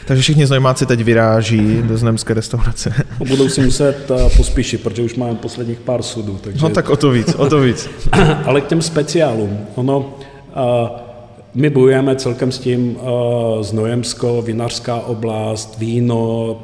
takže 0.09 0.23
všichni 0.23 0.47
znajmáci 0.47 0.87
teď 0.87 1.01
vyráží 1.01 1.83
do 1.83 1.97
znemské 1.97 2.35
restaurace. 2.35 2.93
Budou 3.19 3.49
si 3.49 3.61
muset 3.61 4.11
eh, 4.11 4.37
pospíšit, 4.37 4.83
protože 4.83 5.03
už 5.03 5.15
máme 5.15 5.35
posledních 5.35 5.81
pár 5.81 6.03
sudů. 6.03 6.39
Takže... 6.45 6.63
No 6.63 6.71
tak 6.71 6.89
o 6.91 6.97
to 6.97 7.11
víc, 7.11 7.35
o 7.35 7.47
to 7.47 7.61
víc. 7.61 7.91
Ale 8.45 8.61
k 8.61 8.67
těm 8.67 8.83
speciálům. 8.83 9.59
Ono, 9.75 9.99
uh, 9.99 10.05
my 11.55 11.71
bojujeme 11.71 12.17
celkem 12.17 12.53
s 12.53 12.59
tím 12.59 12.97
uh, 12.97 13.63
Znojemsko, 13.63 14.43
vinařská 14.43 14.97
oblast, 14.97 15.79
víno, 15.79 16.57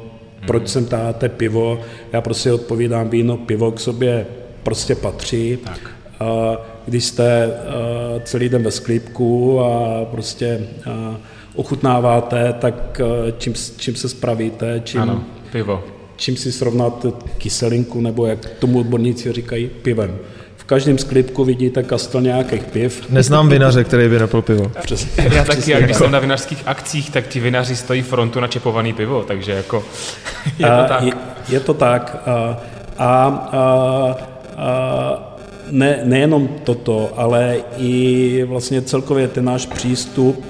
proč 0.47 0.67
sem 0.67 0.85
táháte 0.85 1.29
pivo. 1.29 1.79
Já 2.13 2.21
prostě 2.21 2.53
odpovídám, 2.53 3.09
víno, 3.09 3.37
pivo 3.37 3.71
k 3.71 3.79
sobě 3.79 4.25
prostě 4.63 4.95
patří. 4.95 5.57
Tak. 5.63 5.79
Uh, 6.21 6.55
když 6.85 7.03
jste 7.05 7.47
uh, 7.47 8.21
celý 8.23 8.49
den 8.49 8.63
ve 8.63 8.71
sklípku 8.71 9.59
a 9.59 10.05
prostě 10.05 10.67
uh, 10.87 11.15
ochutnáváte, 11.55 12.53
tak 12.59 13.01
eh, 13.27 13.33
čím, 13.37 13.53
čím 13.77 13.95
se 13.95 14.09
spravíte, 14.09 14.81
čím, 14.83 15.01
ano, 15.01 15.23
pivo. 15.51 15.83
čím 16.15 16.37
si 16.37 16.51
srovnáte 16.51 17.11
kyselinku, 17.37 18.01
nebo 18.01 18.25
jak 18.25 18.49
tomu 18.59 18.79
odborníci 18.79 19.31
říkají, 19.33 19.67
pivem. 19.67 20.17
V 20.57 20.63
každém 20.63 20.97
sklipku 20.97 21.43
vidíte 21.45 21.83
kastel 21.83 22.21
nějakých 22.21 22.63
piv. 22.63 23.03
Neznám 23.09 23.49
vinaře, 23.49 23.83
který 23.83 24.09
by 24.09 24.19
napil 24.19 24.41
pivo. 24.41 24.71
Přesně, 24.81 25.29
Já 25.33 25.43
taky, 25.43 25.71
jak 25.71 25.83
když 25.83 25.97
jsem 25.97 26.11
na 26.11 26.19
vinařských 26.19 26.63
akcích, 26.65 27.09
tak 27.09 27.27
ti 27.27 27.39
vinaři 27.39 27.75
stojí 27.75 28.01
frontu 28.01 28.39
na 28.39 28.47
čepovaný 28.47 28.93
pivo, 28.93 29.23
takže 29.23 29.51
jako 29.51 29.83
je 30.59 30.65
to 30.67 30.87
tak. 30.87 31.03
Je, 31.03 31.13
je 31.49 31.59
to 31.59 31.73
tak. 31.73 32.23
A, 32.25 32.57
a, 32.97 33.27
a, 33.51 34.15
a 34.57 35.35
ne, 35.71 35.99
nejenom 36.03 36.47
toto, 36.63 37.09
ale 37.15 37.57
i 37.77 38.43
vlastně 38.43 38.81
celkově 38.81 39.27
ten 39.27 39.45
náš 39.45 39.65
přístup 39.65 40.45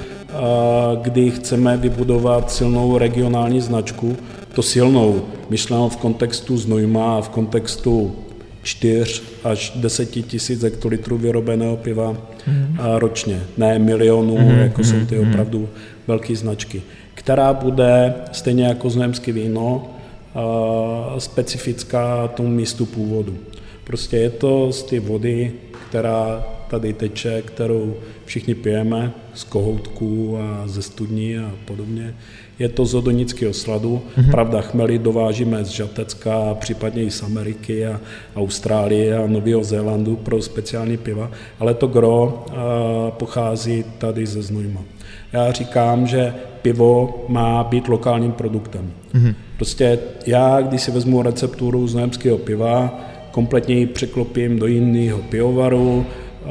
kdy 1.01 1.31
chceme 1.31 1.77
vybudovat 1.77 2.51
silnou 2.51 2.97
regionální 2.97 3.61
značku, 3.61 4.17
to 4.53 4.63
silnou, 4.63 5.21
myšleno 5.49 5.89
v 5.89 5.97
kontextu 5.97 6.57
Znojma 6.57 7.17
a 7.17 7.21
v 7.21 7.29
kontextu 7.29 8.15
4 8.63 9.21
až 9.43 9.71
10 9.75 10.05
tisíc 10.05 10.61
hektolitrů 10.61 11.17
vyrobeného 11.17 11.77
piva 11.77 12.17
mm. 12.47 12.77
ročně, 12.95 13.41
ne 13.57 13.79
milionů, 13.79 14.37
mm. 14.37 14.49
jako 14.49 14.83
jsou 14.83 15.05
ty 15.05 15.19
mhm. 15.19 15.29
opravdu 15.29 15.69
velké 16.07 16.35
značky, 16.35 16.81
která 17.13 17.53
bude 17.53 18.13
stejně 18.31 18.65
jako 18.65 18.89
znojemské 18.89 19.31
víno 19.31 19.87
specifická 21.17 22.27
tomu 22.27 22.49
místu 22.49 22.85
původu. 22.85 23.37
Prostě 23.83 24.17
je 24.17 24.29
to 24.29 24.71
z 24.71 24.83
té 24.83 24.99
vody, 24.99 25.51
která 25.89 26.43
tady 26.67 26.93
teče, 26.93 27.41
kterou 27.41 27.95
všichni 28.25 28.55
pijeme 28.55 29.11
z 29.33 29.43
kohoutků 29.43 30.37
a 30.37 30.67
ze 30.67 30.81
studní 30.81 31.37
a 31.37 31.51
podobně. 31.65 32.15
Je 32.59 32.69
to 32.69 32.85
z 32.85 32.95
odonického 32.95 33.53
sladu. 33.53 34.01
Mm-hmm. 34.17 34.31
Pravda, 34.31 34.61
chmely 34.61 34.99
dovážíme 34.99 35.65
z 35.65 35.67
Žatecka, 35.67 36.53
případně 36.53 37.03
i 37.03 37.11
z 37.11 37.23
Ameriky 37.23 37.87
a 37.87 38.01
Austrálie 38.35 39.17
a 39.17 39.27
Nového 39.27 39.63
Zélandu 39.63 40.15
pro 40.15 40.41
speciální 40.41 40.97
piva, 40.97 41.31
ale 41.59 41.73
to 41.73 41.87
gro 41.87 42.45
pochází 43.09 43.83
tady 43.97 44.25
ze 44.25 44.41
Znojma. 44.41 44.81
Já 45.33 45.51
říkám, 45.51 46.07
že 46.07 46.33
pivo 46.61 47.25
má 47.27 47.63
být 47.63 47.87
lokálním 47.87 48.31
produktem. 48.31 48.91
Mm-hmm. 49.13 49.35
Prostě 49.57 49.99
já, 50.27 50.61
když 50.61 50.81
si 50.81 50.91
vezmu 50.91 51.21
recepturu 51.21 51.87
znojemského 51.87 52.37
piva, 52.37 52.99
kompletně 53.31 53.75
ji 53.75 53.85
překlopím 53.85 54.59
do 54.59 54.67
jiného 54.67 55.19
pivovaru, 55.19 56.05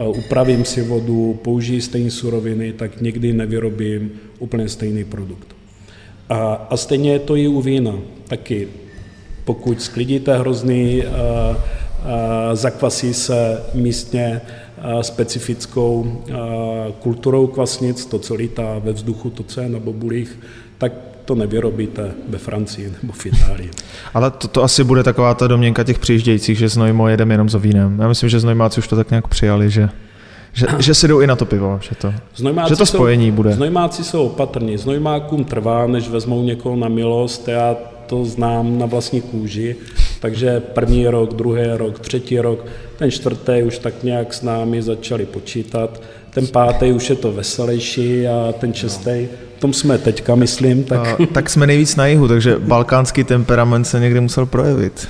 upravím 0.07 0.65
si 0.65 0.83
vodu, 0.83 1.39
použiji 1.43 1.81
stejné 1.81 2.11
suroviny, 2.11 2.73
tak 2.73 3.01
nikdy 3.01 3.33
nevyrobím 3.33 4.11
úplně 4.39 4.69
stejný 4.69 5.05
produkt. 5.05 5.57
A, 6.29 6.67
a 6.71 6.77
stejně 6.77 7.13
je 7.13 7.19
to 7.19 7.37
i 7.37 7.49
u 7.49 7.61
vína. 7.61 7.99
Taky 8.29 8.69
pokud 9.45 9.83
sklidíte 9.83 10.39
hrozný, 10.39 11.03
a, 11.05 11.11
a, 11.11 12.55
zakvasí 12.55 13.15
se 13.15 13.63
místně 13.75 14.41
a, 14.79 15.03
specifickou 15.03 16.07
a, 16.07 16.43
kulturou 16.99 17.47
kvasnic, 17.47 18.07
to, 18.07 18.19
co 18.19 18.35
lítá 18.35 18.79
ve 18.79 18.93
vzduchu, 18.93 19.31
to, 19.31 19.43
co 19.43 19.61
je 19.61 19.69
na 19.69 19.79
bobulích, 19.79 20.39
tak 20.79 20.93
to 21.25 21.35
nevyrobíte 21.35 22.11
ve 22.29 22.39
Francii 22.39 22.93
nebo 23.03 23.13
v 23.13 23.27
Itálii. 23.27 23.71
Ale 24.15 24.31
to, 24.31 24.49
to 24.49 24.63
asi 24.63 24.85
bude 24.85 25.03
taková 25.03 25.35
ta 25.35 25.47
domněnka 25.47 25.85
těch 25.85 25.99
přijíždějících, 25.99 26.59
že 26.59 26.69
Znojmo 26.69 27.09
jedeme 27.09 27.35
jenom 27.35 27.49
za 27.49 27.59
vínem. 27.59 27.99
Já 28.01 28.09
myslím, 28.09 28.29
že 28.29 28.41
Znojmáci 28.41 28.79
už 28.79 28.89
to 28.89 28.97
tak 28.97 29.11
nějak 29.11 29.29
přijali, 29.29 29.71
že 29.71 29.89
že, 30.55 30.67
že 30.79 30.95
si 30.95 31.09
jdou 31.09 31.21
i 31.21 31.27
na 31.27 31.37
to 31.37 31.45
pivo, 31.45 31.79
že 31.83 31.95
to, 31.95 32.15
že 32.69 32.77
to 32.77 32.87
spojení 32.87 33.29
jsou, 33.29 33.35
bude. 33.37 33.53
Znojmáci 33.53 34.05
jsou 34.05 34.27
opatrní. 34.27 34.77
Znojmákům 34.77 35.45
trvá, 35.45 35.87
než 35.87 36.09
vezmou 36.09 36.43
někoho 36.43 36.77
na 36.77 36.89
milost. 36.89 37.49
Já 37.49 37.77
to 38.07 38.25
znám 38.25 38.79
na 38.79 38.87
vlastní 38.87 39.21
kůži. 39.21 39.77
Takže 40.21 40.61
první 40.61 41.09
rok, 41.09 41.35
druhý 41.35 41.63
rok, 41.77 41.99
třetí 41.99 42.41
rok, 42.41 42.67
ten 42.97 43.11
čtvrtý 43.11 43.63
už 43.63 43.79
tak 43.79 44.03
nějak 44.03 44.35
s 44.35 44.43
námi 44.43 44.83
začali 44.83 45.27
počítat, 45.27 46.03
ten 46.35 46.47
pátý 46.47 46.93
už 46.93 47.11
je 47.11 47.17
to 47.17 47.33
veselější 47.33 48.29
a 48.29 48.55
ten 48.59 48.75
šestý, 48.75 49.29
v 49.57 49.61
tom 49.61 49.73
jsme 49.73 49.99
teďka, 49.99 50.35
myslím. 50.35 50.85
Tak... 50.85 51.21
A, 51.21 51.27
tak 51.33 51.51
jsme 51.51 51.67
nejvíc 51.67 51.97
na 51.97 52.07
jihu, 52.07 52.29
takže 52.29 52.59
balkánský 52.59 53.25
temperament 53.25 53.87
se 53.87 54.01
někdy 54.01 54.21
musel 54.21 54.47
projevit. 54.47 55.09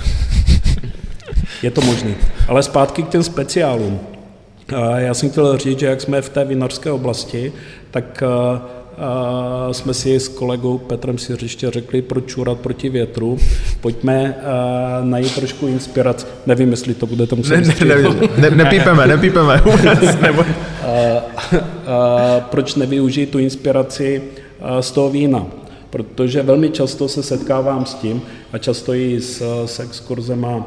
Je 1.62 1.70
to 1.70 1.80
možné. 1.80 2.14
Ale 2.48 2.62
zpátky 2.62 3.02
k 3.02 3.08
těm 3.08 3.22
speciálům. 3.22 4.00
Já 4.96 5.14
jsem 5.14 5.30
chtěl 5.30 5.58
říct, 5.58 5.78
že 5.78 5.86
jak 5.86 6.00
jsme 6.00 6.22
v 6.22 6.28
té 6.28 6.44
vinařské 6.44 6.90
oblasti, 6.90 7.52
tak 7.90 8.22
jsme 9.72 9.94
si 9.94 10.20
s 10.20 10.28
kolegou 10.28 10.78
Petrem 10.78 11.18
Siřiště 11.18 11.70
řekli, 11.70 12.02
proč 12.02 12.26
čůrat 12.26 12.58
proti 12.58 12.88
větru. 12.88 13.38
Pojďme 13.80 14.36
najít 15.02 15.34
trošku 15.34 15.66
inspiraci. 15.66 16.26
Nevím, 16.46 16.70
jestli 16.70 16.94
to 16.94 17.06
bude 17.06 17.26
tam 17.26 17.38
ne, 17.50 17.56
ne, 17.56 17.84
ne, 17.84 17.96
ne, 18.38 18.50
nepípeme, 18.50 19.06
nepípeme. 19.06 19.62
proč 22.50 22.74
nevyužít 22.74 23.30
tu 23.30 23.38
inspiraci 23.38 24.22
z 24.80 24.90
toho 24.90 25.10
vína? 25.10 25.46
Protože 25.90 26.42
velmi 26.42 26.70
často 26.70 27.08
se 27.08 27.22
setkávám 27.22 27.86
s 27.86 27.94
tím, 27.94 28.22
a 28.52 28.58
často 28.58 28.94
i 28.94 29.20
s, 29.20 29.42
s 29.66 29.80
exkurzema 29.80 30.66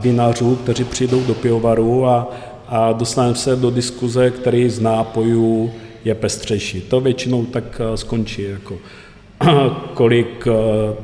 vinařů, 0.00 0.56
kteří 0.56 0.84
přijdou 0.84 1.22
do 1.22 1.34
pivovaru 1.34 2.06
a, 2.06 2.32
a 2.68 2.92
dostaneme 2.92 3.34
se 3.34 3.56
do 3.56 3.70
diskuze, 3.70 4.30
který 4.30 4.70
z 4.70 4.80
nápojů 4.80 5.70
je 6.04 6.14
pestřejší. 6.14 6.80
To 6.80 7.00
většinou 7.00 7.44
tak 7.44 7.80
eh, 7.80 7.96
skončí, 7.96 8.42
jako 8.42 8.78
kolik 9.94 10.46
eh, 10.46 10.52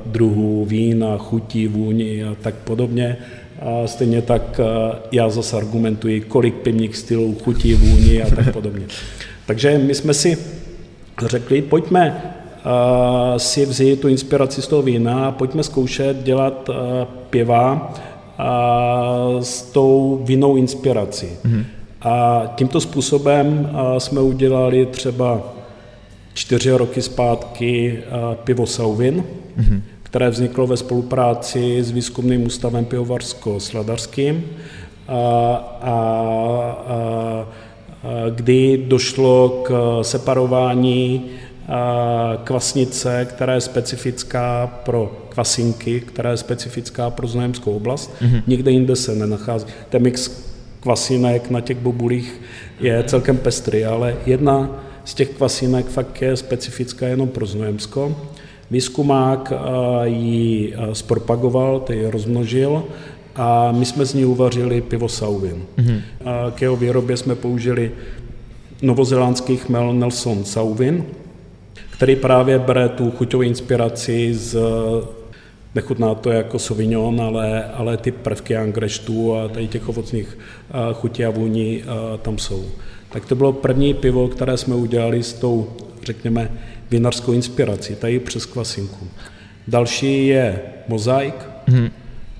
druhů 0.06 0.64
vína, 0.64 1.18
chutí, 1.18 1.68
vůni 1.68 2.24
a 2.24 2.36
tak 2.42 2.54
podobně. 2.54 3.16
A 3.60 3.86
stejně 3.86 4.22
tak 4.22 4.60
eh, 4.60 4.96
já 5.12 5.28
zase 5.28 5.56
argumentuji, 5.56 6.20
kolik 6.20 6.54
pivních 6.54 6.96
stylů, 6.96 7.36
chutí, 7.44 7.74
vůni 7.74 8.22
a 8.22 8.30
tak 8.34 8.52
podobně. 8.52 8.86
Takže 9.46 9.78
my 9.78 9.94
jsme 9.94 10.14
si 10.14 10.38
řekli, 11.26 11.62
pojďme 11.62 12.34
si 13.36 13.66
vzít 13.66 14.00
tu 14.00 14.08
inspiraci 14.08 14.62
z 14.62 14.66
toho 14.66 14.82
vína 14.82 15.26
a 15.26 15.32
pojďme 15.32 15.62
zkoušet 15.62 16.22
dělat 16.22 16.70
piva 17.30 17.94
s 19.40 19.62
tou 19.62 20.20
vinou 20.24 20.56
inspirací. 20.56 21.26
Mm-hmm. 21.26 21.64
A 22.02 22.42
tímto 22.56 22.80
způsobem 22.80 23.70
jsme 23.98 24.20
udělali 24.20 24.86
třeba 24.86 25.42
čtyři 26.34 26.70
roky 26.70 27.02
zpátky 27.02 27.98
pivo 28.44 28.66
Sauvin, 28.66 29.24
mm-hmm. 29.58 29.80
které 30.02 30.30
vzniklo 30.30 30.66
ve 30.66 30.76
spolupráci 30.76 31.82
s 31.82 31.90
výzkumným 31.90 32.46
ústavem 32.46 32.84
pivovarsko-sladarským, 32.84 34.42
a, 35.08 35.16
a, 35.82 35.94
a, 36.86 37.46
kdy 38.30 38.84
došlo 38.88 39.62
k 39.64 39.98
separování 40.02 41.24
kvasnice, 42.44 43.24
která 43.24 43.54
je 43.54 43.60
specifická 43.60 44.66
pro 44.66 45.26
kvasinky, 45.28 46.00
která 46.00 46.30
je 46.30 46.36
specifická 46.36 47.10
pro 47.10 47.26
znojemskou 47.26 47.72
oblast. 47.72 48.10
Mm-hmm. 48.22 48.42
Nikde 48.46 48.70
jinde 48.70 48.96
se 48.96 49.14
nenachází. 49.14 49.66
Ten 49.88 50.02
mix 50.02 50.49
kvasinek 50.80 51.50
na 51.50 51.60
těch 51.60 51.76
bobulích 51.76 52.40
je 52.80 53.04
celkem 53.06 53.36
pestrý, 53.36 53.84
ale 53.84 54.16
jedna 54.26 54.70
z 55.04 55.14
těch 55.14 55.28
kvasinek 55.28 55.86
fakt 55.86 56.22
je 56.22 56.36
specifická 56.36 57.06
jenom 57.06 57.28
pro 57.28 57.46
Znojemsko. 57.46 58.16
Výzkumák 58.70 59.52
eh, 59.52 60.08
ji 60.08 60.74
eh, 60.74 60.94
zpropagoval, 60.94 61.80
ty 61.80 61.94
ji 61.96 62.10
rozmnožil 62.10 62.84
a 63.36 63.72
my 63.72 63.84
jsme 63.84 64.06
z 64.06 64.14
ní 64.14 64.24
uvařili 64.24 64.80
pivo 64.80 65.08
Sauvin. 65.08 65.62
Mm-hmm. 65.78 66.00
K 66.54 66.62
jeho 66.62 66.76
výrobě 66.76 67.16
jsme 67.16 67.34
použili 67.34 67.92
novozélandský 68.82 69.56
chmel 69.56 69.92
Nelson 69.92 70.44
Sauvin, 70.44 71.04
který 71.90 72.16
právě 72.16 72.58
bere 72.58 72.88
tu 72.88 73.10
chuťovou 73.10 73.42
inspiraci 73.42 74.34
z 74.34 74.58
Nechutná 75.74 76.14
to 76.14 76.30
jako 76.30 76.58
Sauvignon, 76.58 77.20
ale, 77.20 77.64
ale 77.64 77.96
ty 77.96 78.10
prvky 78.12 78.56
angreštů 78.56 79.36
a 79.36 79.48
tady 79.48 79.68
těch 79.68 79.88
ovocných 79.88 80.38
chutí 80.92 81.24
a 81.24 81.30
vůní 81.30 81.82
tam 82.22 82.38
jsou. 82.38 82.64
Tak 83.12 83.26
to 83.26 83.34
bylo 83.34 83.52
první 83.52 83.94
pivo, 83.94 84.28
které 84.28 84.56
jsme 84.56 84.74
udělali 84.74 85.22
s 85.22 85.32
tou, 85.32 85.68
řekněme, 86.02 86.50
vinařskou 86.90 87.32
inspirací, 87.32 87.94
tady 87.94 88.20
přes 88.20 88.46
kvasinku. 88.46 89.08
Další 89.68 90.26
je 90.26 90.60
mozaik, 90.88 91.34
mm. 91.66 91.90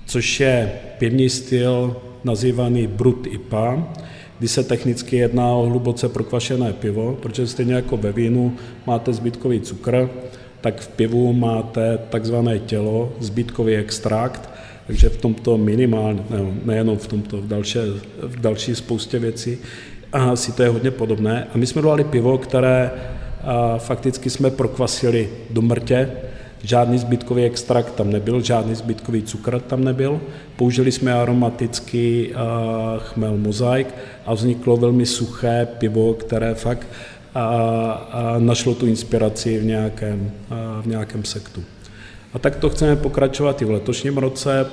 což 0.05 0.39
je 0.39 0.71
pivní 0.97 1.29
styl 1.29 1.95
nazývaný 2.23 2.87
Brut 2.87 3.27
IPA, 3.31 3.93
kdy 4.39 4.47
se 4.47 4.63
technicky 4.63 5.17
jedná 5.17 5.47
o 5.47 5.65
hluboce 5.65 6.09
prokvašené 6.09 6.73
pivo, 6.73 7.17
protože 7.21 7.47
stejně 7.47 7.73
jako 7.73 7.97
ve 7.97 8.11
vínu 8.11 8.55
máte 8.87 9.13
zbytkový 9.13 9.61
cukr, 9.61 10.09
tak 10.61 10.81
v 10.81 10.87
pivu 10.87 11.33
máte 11.33 11.99
takzvané 12.09 12.59
tělo, 12.59 13.13
zbytkový 13.19 13.75
extrakt, 13.75 14.49
takže 14.87 15.09
v 15.09 15.17
tomto 15.17 15.57
minimálně, 15.57 16.21
ne, 16.29 16.39
nejenom 16.65 16.97
v 16.97 17.07
tomto, 17.07 17.37
v 17.37 17.47
další, 17.47 17.79
v 18.21 18.39
další 18.39 18.75
spoustě 18.75 19.19
věcí, 19.19 19.57
a 20.13 20.35
si 20.35 20.51
to 20.51 20.63
je 20.63 20.69
hodně 20.69 20.91
podobné. 20.91 21.47
A 21.53 21.57
my 21.57 21.67
jsme 21.67 21.81
dali 21.81 22.03
pivo, 22.03 22.37
které 22.37 22.91
a, 23.43 23.77
fakticky 23.77 24.29
jsme 24.29 24.51
prokvasili 24.51 25.29
do 25.49 25.61
mrtě, 25.61 26.11
žádný 26.63 26.97
zbytkový 26.97 27.43
extrakt 27.43 27.95
tam 27.95 28.11
nebyl, 28.11 28.41
žádný 28.41 28.75
zbytkový 28.75 29.23
cukr 29.23 29.59
tam 29.59 29.83
nebyl. 29.83 30.21
Použili 30.55 30.91
jsme 30.91 31.13
aromatický 31.13 32.33
a, 32.35 32.95
chmel 32.97 33.37
mozaik 33.37 33.87
a 34.25 34.33
vzniklo 34.33 34.77
velmi 34.77 35.05
suché 35.05 35.67
pivo, 35.77 36.13
které 36.13 36.55
fakt 36.55 36.87
a, 37.35 37.45
a 38.11 38.35
našlo 38.39 38.75
tu 38.75 38.87
inspiraci 38.87 39.57
v 39.57 39.65
nějakém, 39.65 40.31
v 40.81 40.87
nějakém 40.87 41.23
sektu. 41.23 41.63
A 42.33 42.39
tak 42.39 42.55
to 42.55 42.69
chceme 42.69 42.95
pokračovat 42.95 43.61
i 43.61 43.65
v 43.65 43.71
letošním 43.71 44.17
roce. 44.17 44.65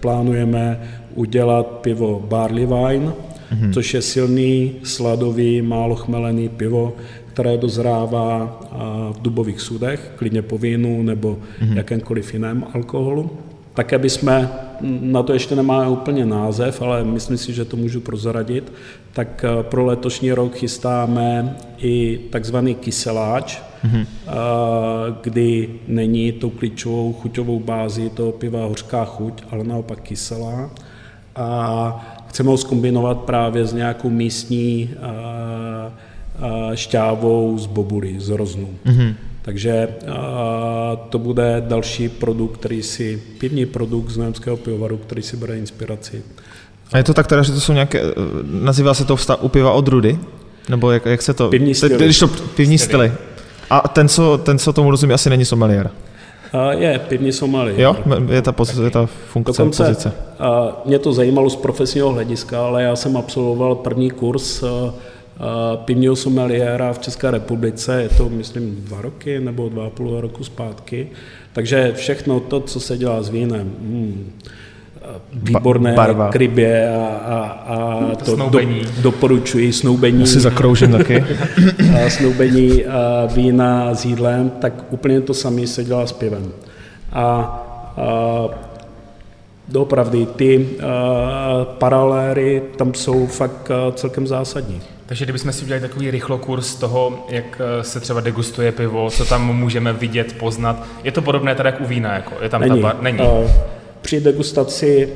Plánujeme 0.00 0.80
udělat 1.14 1.66
pivo 1.66 2.24
Barley 2.28 2.66
Wine, 2.66 3.06
mm-hmm. 3.06 3.72
což 3.72 3.94
je 3.94 4.02
silný, 4.02 4.72
sladový, 4.82 5.62
málo 5.62 5.94
chmelený 5.94 6.48
pivo, 6.48 6.96
které 7.32 7.56
dozrává 7.56 8.60
v 9.12 9.22
dubových 9.22 9.60
sudech, 9.60 10.12
klidně 10.16 10.42
po 10.42 10.58
vínu 10.58 11.02
nebo 11.02 11.38
mm-hmm. 11.60 11.76
jakémkoliv 11.76 12.34
jiném 12.34 12.64
alkoholu. 12.74 13.30
Také 13.74 13.98
bychom, 13.98 14.48
na 14.80 15.22
to 15.22 15.32
ještě 15.32 15.56
nemáme 15.56 15.88
úplně 15.88 16.26
název, 16.26 16.82
ale 16.82 17.04
myslím 17.04 17.36
si, 17.36 17.52
že 17.52 17.64
to 17.64 17.76
můžu 17.76 18.00
prozradit, 18.00 18.72
tak 19.12 19.44
eh, 19.44 19.62
pro 19.62 19.84
letošní 19.84 20.32
rok 20.32 20.54
chystáme 20.54 21.56
i 21.78 22.20
takzvaný 22.30 22.74
kyseláč, 22.74 23.58
mm-hmm. 23.84 24.06
kdy 25.20 25.70
není 25.88 26.32
tou 26.32 26.50
klíčovou 26.50 27.12
chuťovou 27.12 27.60
bází 27.60 28.10
toho 28.10 28.32
piva 28.32 28.66
hořká 28.66 29.04
chuť, 29.04 29.42
ale 29.50 29.64
naopak 29.64 30.00
kyselá. 30.00 30.70
A 31.36 32.24
chceme 32.28 32.50
ho 32.50 32.56
zkombinovat 32.56 33.18
právě 33.18 33.66
s 33.66 33.72
nějakou 33.72 34.10
místní 34.10 34.90
eh, 34.94 36.76
šťávou 36.76 37.58
z 37.58 37.66
bobuly, 37.66 38.20
z 38.20 38.28
roznů. 38.28 38.68
Mm-hmm. 38.86 39.14
Takže 39.46 39.88
to 41.10 41.18
bude 41.18 41.62
další 41.68 42.08
produkt, 42.08 42.56
který 42.56 42.82
si, 42.82 43.22
pivní 43.38 43.66
produkt 43.66 44.10
z 44.10 44.16
Německého 44.16 44.56
pivovaru, 44.56 44.96
který 44.96 45.22
si 45.22 45.36
bere 45.36 45.58
inspiraci. 45.58 46.22
A 46.92 46.98
je 46.98 47.04
to 47.04 47.14
tak 47.14 47.26
teda, 47.26 47.42
že 47.42 47.52
to 47.52 47.60
jsou 47.60 47.72
nějaké, 47.72 48.02
nazývá 48.44 48.94
se 48.94 49.04
to 49.04 49.16
vstav 49.16 49.38
u 49.42 49.48
piva 49.48 49.72
odrudy? 49.72 50.18
Nebo 50.68 50.90
jak, 50.90 51.06
jak 51.06 51.22
se 51.22 51.34
to... 51.34 51.48
Pivní 51.48 51.74
styly. 51.74 52.04
Když 52.04 52.18
to 52.18 52.28
pivní 52.28 52.78
styly. 52.78 53.12
A 53.70 53.88
ten, 53.88 54.08
co, 54.08 54.38
ten, 54.38 54.58
co 54.58 54.72
tomu 54.72 54.90
rozumí, 54.90 55.14
asi 55.14 55.30
není 55.30 55.44
sommelier. 55.44 55.90
A 56.52 56.72
je, 56.72 56.98
pivní 56.98 57.32
sommelier. 57.32 57.80
Jo, 57.80 57.96
je 58.30 58.42
ta, 58.42 58.52
poz, 58.52 58.76
je 58.76 58.90
ta 58.90 59.06
funkce, 59.06 59.62
Dokonce, 59.62 59.84
pozice. 59.84 60.12
A 60.38 60.82
mě 60.84 60.98
to 60.98 61.12
zajímalo 61.12 61.50
z 61.50 61.56
profesního 61.56 62.12
hlediska, 62.12 62.66
ale 62.66 62.82
já 62.82 62.96
jsem 62.96 63.16
absolvoval 63.16 63.74
první 63.74 64.10
kurz 64.10 64.64
pivního 65.84 66.16
someliéra 66.16 66.92
v 66.92 66.98
České 66.98 67.30
republice, 67.30 68.02
je 68.02 68.08
to 68.08 68.28
myslím 68.28 68.76
dva 68.84 69.00
roky 69.00 69.40
nebo 69.40 69.68
dva 69.68 69.86
a 69.86 69.90
půl 69.90 70.20
roku 70.20 70.44
zpátky, 70.44 71.08
takže 71.52 71.92
všechno 71.96 72.40
to, 72.40 72.60
co 72.60 72.80
se 72.80 72.98
dělá 72.98 73.22
s 73.22 73.28
vínem, 73.28 73.72
hmm, 73.80 74.32
výborné 75.32 75.92
Barva. 75.92 76.28
krybě 76.28 76.90
a, 76.90 77.06
a, 77.06 77.38
a 77.66 78.14
to 78.14 78.34
snoubení. 78.34 78.80
do, 78.80 79.02
doporučuji 79.02 79.72
snoubení. 79.72 80.20
Já 80.20 80.26
si 80.26 80.40
zakroužím 80.40 80.92
taky. 80.92 81.24
a 82.04 82.10
snoubení 82.10 82.84
a 82.84 83.26
vína 83.34 83.94
s 83.94 84.04
jídlem, 84.04 84.50
tak 84.60 84.84
úplně 84.90 85.20
to 85.20 85.34
samé 85.34 85.66
se 85.66 85.84
dělá 85.84 86.06
s 86.06 86.12
pivem. 86.12 86.52
A, 87.12 87.22
a 87.22 88.48
doopravdy 89.68 90.26
ty 90.26 90.68
a, 90.82 91.64
paraléry 91.64 92.62
tam 92.76 92.94
jsou 92.94 93.26
fakt 93.26 93.70
celkem 93.94 94.26
zásadní. 94.26 94.80
Takže 95.06 95.24
kdybychom 95.24 95.52
si 95.52 95.64
udělali 95.64 95.88
takový 95.88 96.10
rychlokurs 96.10 96.74
toho, 96.74 97.26
jak 97.28 97.60
eh, 97.60 97.84
se 97.84 98.00
třeba 98.00 98.20
degustuje 98.20 98.72
pivo, 98.72 99.10
co 99.10 99.24
tam 99.24 99.56
můžeme 99.56 99.92
vidět, 99.92 100.32
poznat, 100.32 100.86
je 101.04 101.12
to 101.12 101.22
podobné 101.22 101.54
tady 101.54 101.68
jak 101.68 101.80
u 101.80 101.84
vína? 101.84 102.14
Jako? 102.14 102.34
Je 102.42 102.48
tam 102.48 102.60
není. 102.60 102.80
Ta 102.80 102.88
bar... 102.88 103.02
není. 103.02 103.18
Uh, 103.18 103.50
při 104.00 104.20
degustaci 104.20 105.12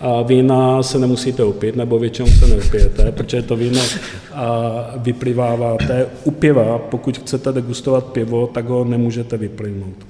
a 0.00 0.22
vína 0.22 0.82
se 0.82 0.98
nemusíte 0.98 1.44
upít, 1.44 1.76
nebo 1.76 1.98
většinou 1.98 2.28
se 2.28 2.46
neupijete, 2.46 3.12
protože 3.12 3.42
to 3.42 3.56
víno 3.56 3.80
vypliváváte. 4.96 6.06
U 6.24 6.30
piva, 6.30 6.78
pokud 6.78 7.18
chcete 7.18 7.52
degustovat 7.52 8.04
pivo, 8.04 8.46
tak 8.46 8.68
ho 8.68 8.84
nemůžete 8.84 9.36
vyplynout. 9.36 10.06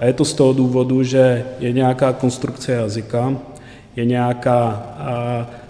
A 0.00 0.04
je 0.06 0.12
to 0.12 0.24
z 0.24 0.34
toho 0.34 0.52
důvodu, 0.52 1.02
že 1.02 1.44
je 1.58 1.72
nějaká 1.72 2.12
konstrukce 2.12 2.72
jazyka, 2.72 3.36
je 3.96 4.04
nějaká 4.04 4.86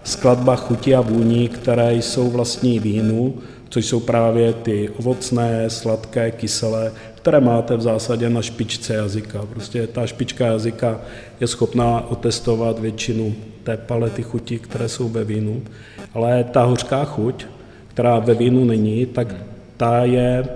skladba 0.05 0.57
chutí 0.57 0.95
a 0.95 1.01
vůní, 1.01 1.49
které 1.49 1.95
jsou 1.95 2.31
vlastní 2.31 2.79
vínu, 2.79 3.35
což 3.69 3.87
jsou 3.87 4.01
právě 4.01 4.53
ty 4.53 4.89
ovocné, 4.99 5.71
sladké, 5.71 6.31
kyselé, 6.31 6.93
které 7.15 7.41
máte 7.41 7.77
v 7.77 7.81
zásadě 7.81 8.31
na 8.31 8.43
špičce 8.43 8.95
jazyka. 8.95 9.47
Prostě 9.51 9.87
ta 9.87 10.07
špička 10.07 10.47
jazyka 10.47 11.01
je 11.41 11.47
schopná 11.47 12.11
otestovat 12.11 12.79
většinu 12.79 13.35
té 13.65 13.77
palety 13.77 14.23
chutí, 14.23 14.59
které 14.59 14.89
jsou 14.89 15.09
ve 15.09 15.25
vínu, 15.25 15.63
ale 16.15 16.45
ta 16.45 16.65
hořká 16.65 17.05
chuť, 17.05 17.47
která 17.89 18.19
ve 18.19 18.35
vínu 18.35 18.65
není, 18.65 19.07
tak 19.07 19.35
ta 19.77 20.05
je, 20.05 20.49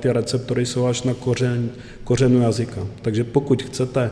ty 0.00 0.12
receptory 0.12 0.66
jsou 0.66 0.86
až 0.86 1.02
na 1.02 1.14
kořen, 1.14 1.70
kořenu 2.04 2.42
jazyka. 2.42 2.86
Takže 3.02 3.24
pokud 3.24 3.62
chcete 3.62 4.10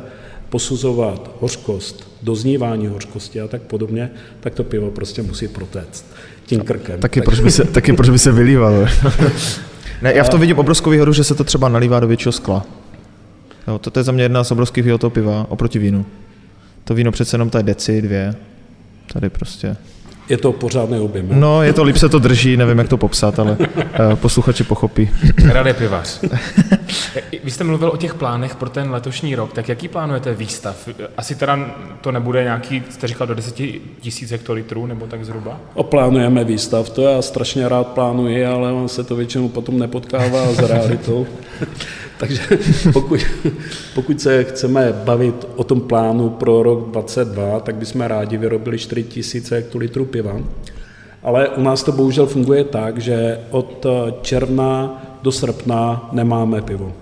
posuzovat 0.50 1.30
hořkost, 1.40 2.11
doznívání 2.22 2.87
hořkosti 2.87 3.40
a 3.40 3.48
tak 3.48 3.62
podobně, 3.62 4.11
tak 4.40 4.54
to 4.54 4.64
pivo 4.64 4.90
prostě 4.90 5.22
musí 5.22 5.48
protéct 5.48 6.04
tím 6.46 6.61
krkem. 6.61 7.00
Taky, 7.00 7.22
proč 7.22 7.40
by 7.40 7.50
se, 7.50 7.64
taky 7.64 7.92
proč 7.92 8.08
by 8.08 8.18
se 8.18 8.32
vylívalo. 8.32 8.87
ne, 10.02 10.12
já 10.14 10.24
v 10.24 10.28
tom 10.28 10.40
vidím 10.40 10.58
obrovskou 10.58 10.90
výhodu, 10.90 11.12
že 11.12 11.24
se 11.24 11.34
to 11.34 11.44
třeba 11.44 11.68
nalívá 11.68 12.00
do 12.00 12.06
většího 12.06 12.32
skla. 12.32 12.66
Jo, 13.68 13.78
to 13.78 14.00
je 14.00 14.04
za 14.04 14.12
mě 14.12 14.22
jedna 14.22 14.44
z 14.44 14.50
obrovských 14.50 14.84
výhod 14.84 15.00
toho 15.00 15.11
piva 15.11 15.46
oproti 15.48 15.78
vínu. 15.78 16.06
To 16.84 16.94
víno 16.94 17.12
přece 17.12 17.34
jenom 17.34 17.50
tady 17.50 17.64
deci, 17.64 18.02
dvě. 18.02 18.34
Tady 19.12 19.30
prostě 19.30 19.76
je 20.29 20.37
to 20.37 20.53
pořádný 20.53 21.01
objem. 21.01 21.27
No, 21.31 21.62
je 21.62 21.73
to, 21.73 21.83
líp 21.83 21.97
se 21.97 22.09
to 22.09 22.19
drží, 22.19 22.57
nevím, 22.57 22.79
jak 22.79 22.88
to 22.88 22.97
popsat, 22.97 23.38
ale 23.38 23.57
uh, 23.61 24.14
posluchači 24.14 24.64
pochopí. 24.64 25.11
Rady 25.45 25.73
pivař. 25.73 26.21
Vy 27.45 27.51
jste 27.51 27.64
mluvil 27.64 27.88
o 27.88 27.97
těch 27.97 28.14
plánech 28.14 28.57
pro 28.57 28.71
ten 28.71 28.91
letošní 28.91 29.35
rok, 29.35 29.53
tak 29.53 29.69
jaký 29.69 29.88
plánujete 29.88 30.35
výstav? 30.35 30.88
Asi 31.17 31.35
teda 31.35 31.59
to 32.01 32.12
nebude 32.12 32.43
nějaký, 32.43 32.83
jste 32.91 33.07
říkal, 33.07 33.27
do 33.27 33.35
10 33.35 33.55
tisíc 34.01 34.31
hektolitrů, 34.31 34.87
nebo 34.87 35.07
tak 35.07 35.25
zhruba? 35.25 35.61
Oplánujeme 35.75 36.45
výstav, 36.45 36.91
to 36.91 37.03
já 37.03 37.23
strašně 37.23 37.69
rád 37.69 37.87
plánuji, 37.87 38.47
ale 38.47 38.73
on 38.73 38.88
se 38.88 39.05
to 39.05 39.17
většinou 39.17 39.49
potom 39.49 39.79
nepotkává 39.79 40.53
s 40.53 40.59
realitou. 40.59 41.27
Takže 42.18 42.42
pokud, 42.92 43.20
pokud 43.94 44.20
se 44.20 44.44
chceme 44.44 44.92
bavit 45.04 45.46
o 45.57 45.64
tom 45.64 45.81
plánu 45.81 46.31
pro 46.31 46.62
rok 46.62 46.90
2022, 46.90 47.61
tak 47.61 47.74
bychom 47.74 48.00
rádi 48.00 48.37
vyrobili 48.37 48.78
4 48.78 49.04
000 49.35 49.46
hektolitrů 49.50 50.04
piva. 50.04 50.40
Ale 51.22 51.48
u 51.48 51.62
nás 51.62 51.83
to 51.83 51.92
bohužel 51.92 52.26
funguje 52.26 52.64
tak, 52.64 52.98
že 52.98 53.40
od 53.50 53.87
června 54.22 55.02
do 55.22 55.33
srpna 55.33 56.09
nemáme 56.12 56.62
pivo. 56.62 56.92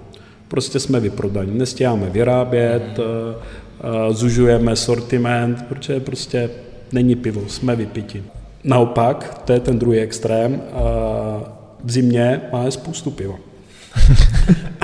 Prostě 0.48 0.81
jsme 0.81 1.00
vyprodaní, 1.00 1.59
nestíháme 1.59 2.11
vyrábět, 2.11 2.98
mm. 2.98 4.14
zužujeme 4.14 4.76
sortiment, 4.76 5.62
protože 5.68 6.00
prostě 6.00 6.50
není 6.92 7.16
pivo, 7.16 7.42
jsme 7.48 7.76
vypiti. 7.76 8.22
Naopak, 8.64 9.42
to 9.44 9.52
je 9.52 9.61
ten 9.61 9.79
druhý 9.79 9.98
extrém, 9.98 10.62
v 11.85 11.90
zimě 11.90 12.40
máme 12.52 12.70
spoustu 12.70 13.11
piva. 13.11 13.35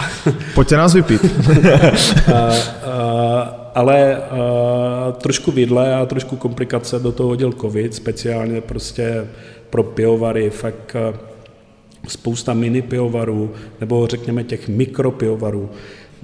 Pojďte 0.54 0.76
nás 0.76 0.94
vypít. 0.94 1.20
ale 3.74 4.22
trošku 5.20 5.52
vidle 5.52 5.94
a 5.94 6.06
trošku 6.06 6.36
komplikace 6.36 6.98
do 6.98 7.12
toho 7.12 7.28
hodil 7.28 7.52
covid, 7.52 7.94
speciálně 7.94 8.60
prostě 8.60 9.26
pro 9.70 9.82
pivovary, 9.82 10.50
fakt 10.50 10.96
spousta 12.08 12.54
mini 12.54 12.82
pivovarů, 12.82 13.50
nebo 13.80 14.06
řekněme 14.06 14.44
těch 14.44 14.68
mikropivovarů, 14.68 15.70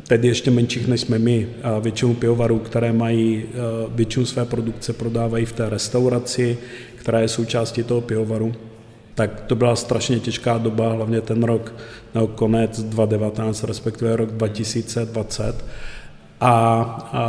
tedy 0.07 0.29
ještě 0.29 0.51
menších 0.51 0.89
než 0.89 1.01
jsme 1.01 1.19
my, 1.19 1.49
a 1.63 1.79
většinu 1.79 2.15
pivovarů, 2.15 2.59
které 2.59 2.93
mají 2.93 3.45
většinu 3.95 4.27
své 4.27 4.45
produkce, 4.45 4.93
prodávají 4.93 5.45
v 5.45 5.53
té 5.53 5.69
restauraci, 5.69 6.59
která 6.95 7.21
je 7.21 7.29
součástí 7.29 7.83
toho 7.83 8.01
pivovaru 8.01 8.55
tak 9.19 9.41
to 9.41 9.55
byla 9.55 9.77
strašně 9.77 10.21
těžká 10.21 10.59
doba, 10.59 10.93
hlavně 10.93 11.21
ten 11.21 11.43
rok, 11.43 11.75
nebo 12.15 12.27
konec 12.27 12.83
2019, 12.83 13.65
respektive 13.65 14.17
rok 14.17 14.31
2020. 14.31 15.65
A, 16.41 16.51
a, 17.13 17.23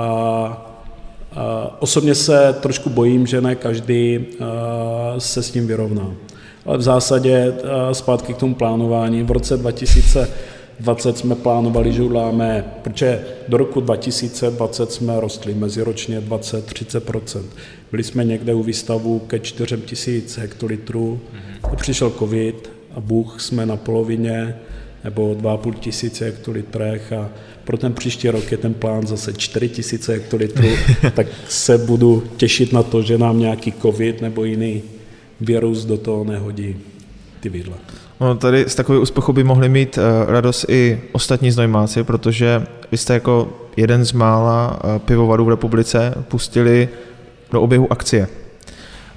a 1.36 1.76
osobně 1.80 2.16
se 2.16 2.56
trošku 2.62 2.90
bojím, 2.90 3.28
že 3.28 3.42
ne 3.42 3.56
každý 3.56 4.26
se 5.18 5.44
s 5.44 5.52
tím 5.52 5.68
vyrovná. 5.68 6.12
Ale 6.66 6.78
v 6.78 6.82
zásadě 6.82 7.54
zpátky 7.92 8.34
k 8.34 8.38
tomu 8.38 8.56
plánování. 8.56 9.24
V 9.24 9.32
roce 9.32 9.58
2020 10.80 11.18
jsme 11.18 11.36
plánovali, 11.36 11.94
že 11.94 12.02
uděláme, 12.02 12.66
protože 12.84 13.26
do 13.48 13.58
roku 13.58 13.82
2020 13.82 14.92
jsme 14.92 15.20
rostli 15.20 15.54
meziročně 15.54 16.22
20-30 16.22 17.44
Byli 17.92 18.04
jsme 18.04 18.26
někde 18.26 18.54
u 18.54 18.64
výstavu 18.64 19.20
ke 19.20 19.40
4 19.40 19.78
tisíc 19.78 20.38
hektolitrů, 20.38 21.20
mm-hmm. 21.34 21.76
přišel 21.76 22.10
covid 22.10 22.70
a 22.96 23.00
Bůh 23.00 23.42
jsme 23.42 23.66
na 23.66 23.78
polovině 23.78 24.56
nebo 25.04 25.34
2,5 25.34 25.74
tisíce 25.74 26.26
hektolitrech 26.26 27.14
a 27.14 27.30
pro 27.64 27.78
ten 27.78 27.94
příští 27.94 28.30
rok 28.30 28.52
je 28.52 28.58
ten 28.58 28.74
plán 28.74 29.08
zase 29.08 29.34
4 29.34 29.70
tisíce 29.70 30.14
hektolitrů, 30.14 30.70
tak 31.14 31.28
se 31.48 31.78
budu 31.78 32.24
těšit 32.38 32.74
na 32.74 32.84
to, 32.84 33.02
že 33.02 33.18
nám 33.18 33.40
nějaký 33.40 33.74
covid 33.82 34.22
nebo 34.22 34.44
jiný 34.44 34.82
virus 35.42 35.86
do 35.86 35.98
toho 35.98 36.24
nehodí 36.24 36.76
ty 37.40 37.50
vidle. 37.50 37.76
No, 38.22 38.36
tady 38.36 38.66
z 38.68 38.76
takového 38.76 39.02
úspěchu 39.02 39.34
by 39.34 39.44
mohli 39.44 39.70
mít 39.70 39.98
uh, 39.98 40.32
radost 40.32 40.66
i 40.70 41.02
ostatní 41.12 41.52
znojmáci, 41.52 42.04
protože 42.04 42.64
vy 42.92 42.98
jste 42.98 43.14
jako 43.14 43.50
jeden 43.78 44.06
z 44.06 44.12
mála 44.12 44.80
uh, 44.84 45.00
pivovarů 45.00 45.46
v 45.46 45.50
republice 45.50 46.14
pustili 46.28 46.90
do 47.52 47.62
oběhu 47.62 47.92
akcie. 47.92 48.28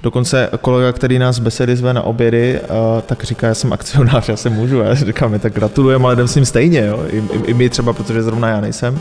Dokonce 0.03 0.49
kolega, 0.61 0.91
který 0.91 1.19
nás 1.19 1.39
besedy 1.39 1.75
zve 1.75 1.93
na 1.93 2.01
obědy, 2.01 2.59
uh, 2.59 3.01
tak 3.01 3.23
říká, 3.23 3.47
já 3.47 3.53
jsem 3.53 3.73
akcionář, 3.73 4.29
já 4.29 4.35
se 4.35 4.49
můžu. 4.49 4.79
Já 4.79 4.95
říkám, 4.95 5.39
tak 5.39 5.53
gratulujeme, 5.53 6.05
ale 6.05 6.13
jdem 6.13 6.27
s 6.27 6.35
ním 6.35 6.45
stejně. 6.45 6.85
Jo? 6.85 6.99
I, 7.11 7.17
i, 7.17 7.39
I, 7.45 7.53
my 7.53 7.69
třeba, 7.69 7.93
protože 7.93 8.23
zrovna 8.23 8.47
já 8.49 8.61
nejsem. 8.61 8.99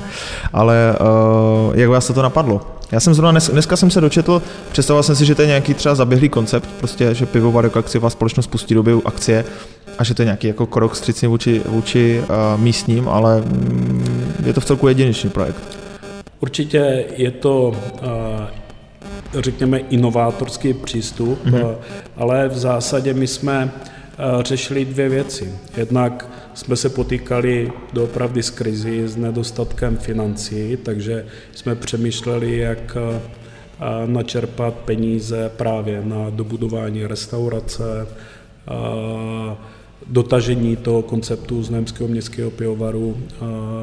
Ale 0.52 0.96
uh, 1.00 1.78
jak 1.78 1.90
vás 1.90 2.06
to 2.06 2.22
napadlo? 2.22 2.60
Já 2.92 3.00
jsem 3.00 3.14
zrovna 3.14 3.30
dnes, 3.30 3.50
dneska 3.50 3.76
jsem 3.76 3.90
se 3.90 4.00
dočetl, 4.00 4.42
představoval 4.72 5.02
jsem 5.02 5.16
si, 5.16 5.26
že 5.26 5.34
to 5.34 5.42
je 5.42 5.48
nějaký 5.48 5.74
třeba 5.74 5.94
zaběhlý 5.94 6.28
koncept, 6.28 6.68
prostě, 6.78 7.14
že 7.14 7.26
pivovar 7.26 7.64
jako 7.64 7.78
akciová 7.78 8.10
společnost 8.10 8.46
pustí 8.46 8.74
do 8.74 9.02
akcie 9.04 9.44
a 9.98 10.04
že 10.04 10.14
to 10.14 10.22
je 10.22 10.26
nějaký 10.26 10.46
jako 10.46 10.66
krok 10.66 10.96
střícný 10.96 11.28
vůči, 11.28 11.62
vůči 11.66 12.20
uh, 12.20 12.60
místním, 12.60 13.08
ale 13.08 13.40
mm, 13.40 14.34
je 14.46 14.52
to 14.52 14.60
v 14.60 14.64
celku 14.64 14.88
jedinečný 14.88 15.30
projekt. 15.30 15.78
Určitě 16.40 17.04
je 17.16 17.30
to 17.30 17.68
uh, 17.68 19.40
řekněme, 19.40 19.78
inovátorský 19.78 20.74
přístup, 20.74 21.46
mm-hmm. 21.46 21.74
ale 22.16 22.48
v 22.48 22.58
zásadě 22.58 23.14
my 23.14 23.26
jsme 23.26 23.70
řešili 24.42 24.84
dvě 24.84 25.08
věci. 25.08 25.52
Jednak 25.76 26.26
jsme 26.54 26.76
se 26.76 26.88
potýkali 26.88 27.72
doopravdy 27.92 28.42
s 28.42 28.50
krizi, 28.50 29.08
s 29.08 29.16
nedostatkem 29.16 29.96
financí, 29.96 30.78
takže 30.82 31.26
jsme 31.54 31.74
přemýšleli, 31.74 32.58
jak 32.58 32.96
eh, 32.96 33.20
načerpat 34.06 34.74
peníze 34.74 35.50
právě 35.56 36.02
na 36.04 36.30
dobudování 36.30 37.06
restaurace, 37.06 38.06
dotažení 40.06 40.76
toho 40.76 41.02
konceptu 41.02 41.62
znojemského 41.62 42.08
městského 42.08 42.50
pivovaru 42.50 43.16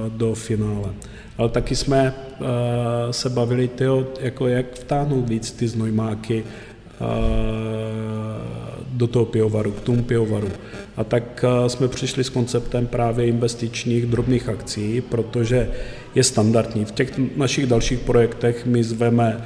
do 0.10 0.36
finále. 0.36 0.90
Ale 1.38 1.50
taky 1.50 1.76
jsme 1.76 2.14
se 3.12 3.30
bavili, 3.30 3.68
tyjo, 3.68 4.08
jako 4.20 4.48
jak 4.48 4.74
vtáhnout 4.74 5.30
víc 5.30 5.52
ty 5.52 5.68
znojmáky 5.68 6.44
do 8.92 9.08
toho 9.08 9.26
pivovaru, 9.26 9.72
k 9.72 9.80
tomu 9.82 10.04
pivovaru. 10.04 10.48
A 10.98 11.04
tak 11.04 11.46
uh, 11.62 11.68
jsme 11.68 11.88
přišli 11.88 12.24
s 12.24 12.30
konceptem 12.30 12.88
právě 12.88 13.28
investičních 13.28 14.06
drobných 14.06 14.50
akcí, 14.50 15.02
protože 15.02 15.70
je 16.16 16.24
standardní. 16.24 16.86
V 16.86 16.92
těch 16.92 17.20
našich 17.38 17.66
dalších 17.66 18.00
projektech 18.00 18.66
my 18.66 18.84
zveme 18.84 19.42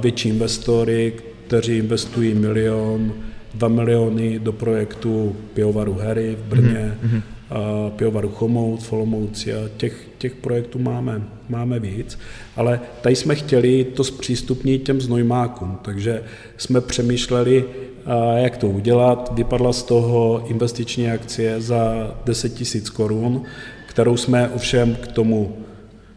větší 0.00 0.28
investory, 0.28 1.12
kteří 1.46 1.78
investují 1.78 2.34
milion, 2.34 3.12
dva 3.54 3.68
miliony 3.68 4.38
do 4.38 4.52
projektu 4.52 5.36
pivovaru 5.54 5.94
Harry 5.94 6.36
v 6.40 6.48
Brně, 6.48 6.98
mm-hmm 7.04 7.22
pivovaru 7.96 8.28
Chomout, 8.28 8.82
Folomouci 8.82 9.54
a 9.54 9.68
těch, 9.76 10.08
těch 10.18 10.34
projektů 10.34 10.78
máme, 10.78 11.22
máme 11.48 11.78
víc, 11.78 12.18
ale 12.56 12.80
tady 13.00 13.16
jsme 13.16 13.34
chtěli 13.34 13.84
to 13.84 14.04
zpřístupnit 14.04 14.82
těm 14.82 15.00
znojmákům, 15.00 15.78
takže 15.82 16.22
jsme 16.56 16.80
přemýšleli, 16.80 17.64
jak 18.36 18.56
to 18.56 18.68
udělat. 18.68 19.32
Vypadla 19.34 19.72
z 19.72 19.82
toho 19.82 20.42
investiční 20.46 21.10
akcie 21.10 21.60
za 21.60 22.10
10 22.24 22.74
000 22.74 22.86
korun, 22.92 23.42
kterou 23.86 24.16
jsme 24.16 24.48
ovšem 24.48 24.94
k 24.94 25.06
tomu 25.06 25.56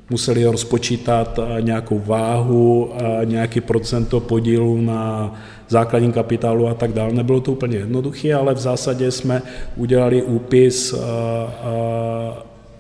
museli 0.10 0.46
rozpočítat 0.46 1.40
nějakou 1.60 2.02
váhu, 2.06 2.92
nějaký 3.24 3.62
procento 3.62 4.20
podílu 4.20 4.82
na 4.82 5.34
základní 5.70 6.12
kapitálu 6.12 6.68
a 6.68 6.74
tak 6.74 6.94
dále. 6.94 7.14
Nebylo 7.14 7.42
to 7.42 7.52
úplně 7.52 7.78
jednoduché, 7.78 8.34
ale 8.34 8.54
v 8.54 8.58
zásadě 8.58 9.12
jsme 9.12 9.42
udělali 9.76 10.24
úpis 10.24 10.96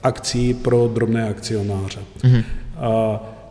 akcí 0.03 0.53
pro 0.53 0.87
drobné 0.93 1.29
akcionáře. 1.29 1.99
Mm-hmm. 2.23 2.43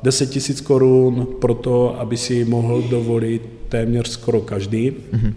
10 0.02 0.30
tisíc 0.30 0.60
korun 0.60 1.26
pro 1.40 1.54
to, 1.54 2.00
aby 2.00 2.16
si 2.16 2.44
mohl 2.44 2.82
dovolit 2.82 3.42
téměř 3.68 4.08
skoro 4.08 4.40
každý. 4.40 4.90
Mm-hmm. 4.90 5.32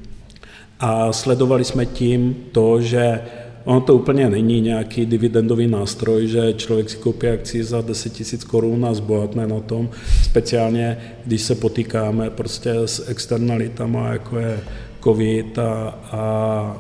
A 0.82 1.14
sledovali 1.14 1.64
jsme 1.64 1.86
tím 1.86 2.36
to, 2.52 2.82
že 2.82 3.22
ono 3.64 3.82
to 3.82 3.96
úplně 3.96 4.30
není 4.30 4.62
nějaký 4.62 5.06
dividendový 5.06 5.68
nástroj, 5.68 6.28
že 6.28 6.54
člověk 6.54 6.90
si 6.90 6.98
koupí 6.98 7.28
akci 7.28 7.64
za 7.64 7.82
10 7.82 8.14
tisíc 8.14 8.44
korun 8.44 8.86
a 8.86 8.94
zbohatne 8.94 9.48
na 9.48 9.60
tom, 9.60 9.90
speciálně 10.24 10.98
když 11.26 11.42
se 11.42 11.56
potýkáme 11.56 12.30
prostě 12.30 12.74
s 12.86 13.10
externalitama, 13.10 14.08
jako 14.08 14.40
je 14.40 14.60
covid 15.04 15.60
a, 15.60 15.96
a 16.12 16.76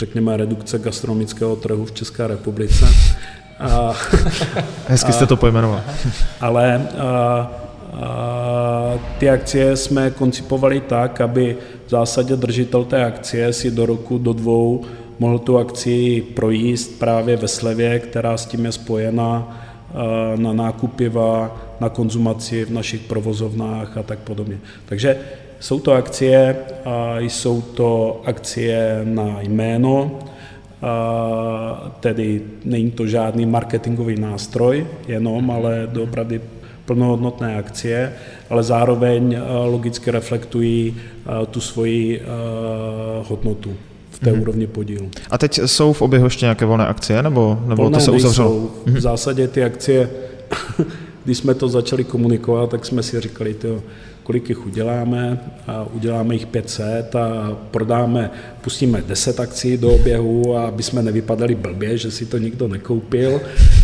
řekněme 0.00 0.36
redukce 0.36 0.78
gastronomického 0.78 1.56
trhu 1.56 1.84
v 1.84 1.92
České 1.92 2.26
republice. 2.26 2.86
A, 3.58 3.94
Hezky 4.88 5.12
jste 5.12 5.26
to 5.26 5.36
pojmenoval. 5.36 5.80
Ale 6.40 6.88
a, 6.98 7.65
ty 9.18 9.30
akcie 9.30 9.76
jsme 9.76 10.10
koncipovali 10.10 10.80
tak, 10.80 11.20
aby 11.20 11.56
v 11.86 11.90
zásadě 11.90 12.36
držitel 12.36 12.84
té 12.84 13.04
akcie 13.04 13.52
si 13.52 13.70
do 13.70 13.86
roku, 13.86 14.18
do 14.18 14.32
dvou 14.32 14.84
mohl 15.18 15.38
tu 15.38 15.58
akci 15.58 16.24
projíst 16.34 16.98
právě 16.98 17.36
ve 17.36 17.48
slevě, 17.48 17.98
která 17.98 18.36
s 18.36 18.46
tím 18.46 18.64
je 18.64 18.72
spojena 18.72 19.58
na 20.36 20.52
nákupy 20.52 21.12
na 21.80 21.88
konzumaci 21.88 22.64
v 22.64 22.70
našich 22.70 23.00
provozovnách 23.00 23.96
a 23.96 24.02
tak 24.02 24.18
podobně. 24.18 24.58
Takže 24.86 25.16
jsou 25.60 25.80
to 25.80 25.92
akcie, 25.92 26.56
jsou 27.18 27.60
to 27.60 28.20
akcie 28.24 29.00
na 29.04 29.40
jméno, 29.40 30.18
tedy 32.00 32.42
není 32.64 32.90
to 32.90 33.06
žádný 33.06 33.46
marketingový 33.46 34.20
nástroj 34.20 34.86
jenom, 35.08 35.50
ale 35.50 35.88
doopravdy 35.92 36.40
plnohodnotné 36.86 37.56
akcie, 37.56 38.12
ale 38.50 38.62
zároveň 38.62 39.38
logicky 39.64 40.10
reflektují 40.10 40.96
tu 41.50 41.60
svoji 41.60 42.22
hodnotu 43.22 43.74
v 44.10 44.18
té 44.18 44.32
mm-hmm. 44.32 44.40
úrovni 44.40 44.66
podílu. 44.66 45.10
A 45.30 45.38
teď 45.38 45.60
jsou 45.66 45.92
v 45.92 46.02
oběhu 46.02 46.26
ještě 46.26 46.44
nějaké 46.44 46.64
volné 46.66 46.86
akcie, 46.86 47.22
nebo, 47.22 47.58
nebo 47.66 47.82
volné 47.82 47.98
to 47.98 48.04
se 48.04 48.10
uzavřelo? 48.10 48.50
Jsou. 48.50 48.70
V 48.84 48.90
mhm. 48.90 49.00
zásadě 49.00 49.48
ty 49.48 49.64
akcie, 49.64 50.10
když 51.24 51.38
jsme 51.38 51.54
to 51.54 51.68
začali 51.68 52.04
komunikovat, 52.04 52.70
tak 52.70 52.84
jsme 52.84 53.02
si 53.02 53.20
říkali, 53.20 53.54
tyjo, 53.54 53.82
kolik 54.22 54.48
jich 54.48 54.66
uděláme 54.66 55.38
a 55.66 55.86
uděláme 55.92 56.34
jich 56.34 56.46
500 56.46 57.16
a 57.16 57.56
prodáme, 57.70 58.30
pustíme 58.60 59.02
10 59.06 59.40
akcí 59.40 59.76
do 59.76 59.90
oběhu, 59.90 60.56
aby 60.56 60.82
jsme 60.82 61.02
nevypadali 61.02 61.54
blbě, 61.54 61.98
že 61.98 62.10
si 62.10 62.26
to 62.26 62.38
nikdo 62.38 62.68
nekoupil. 62.68 63.40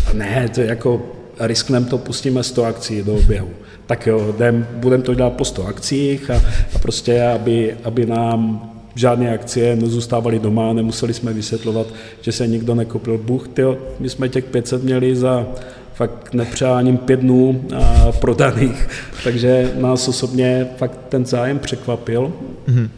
A 0.09 0.13
ne, 0.13 0.49
to 0.55 0.61
je 0.61 0.67
jako 0.67 1.01
riskneme 1.39 1.85
to, 1.85 1.97
pustíme 1.97 2.43
100 2.43 2.65
akcí 2.65 3.03
do 3.03 3.15
oběhu. 3.15 3.49
Tak 3.85 4.07
jo, 4.07 4.35
budeme 4.75 5.03
to 5.03 5.13
dělat 5.13 5.33
po 5.33 5.45
100 5.45 5.67
akcích 5.67 6.29
a, 6.29 6.41
a 6.75 6.79
prostě, 6.79 7.23
aby, 7.23 7.75
aby 7.83 8.05
nám 8.05 8.69
žádné 8.95 9.33
akcie 9.33 9.75
nezůstávaly 9.75 10.39
doma, 10.39 10.73
nemuseli 10.73 11.13
jsme 11.13 11.33
vysvětlovat, 11.33 11.87
že 12.21 12.31
se 12.31 12.47
nikdo 12.47 12.75
nekoupil. 12.75 13.17
Bůh, 13.17 13.47
tyjo, 13.47 13.77
my 13.99 14.09
jsme 14.09 14.29
těch 14.29 14.45
500 14.45 14.83
měli 14.83 15.15
za 15.15 15.47
fakt 15.93 16.33
nepřáním 16.33 16.97
pět 16.97 17.19
dnů 17.19 17.65
a 17.75 18.11
prodaných, 18.11 18.89
takže 19.23 19.71
nás 19.75 20.07
osobně 20.07 20.67
fakt 20.77 20.99
ten 21.09 21.25
zájem 21.25 21.59
překvapil. 21.59 22.33
Mm-hmm. 22.67 22.89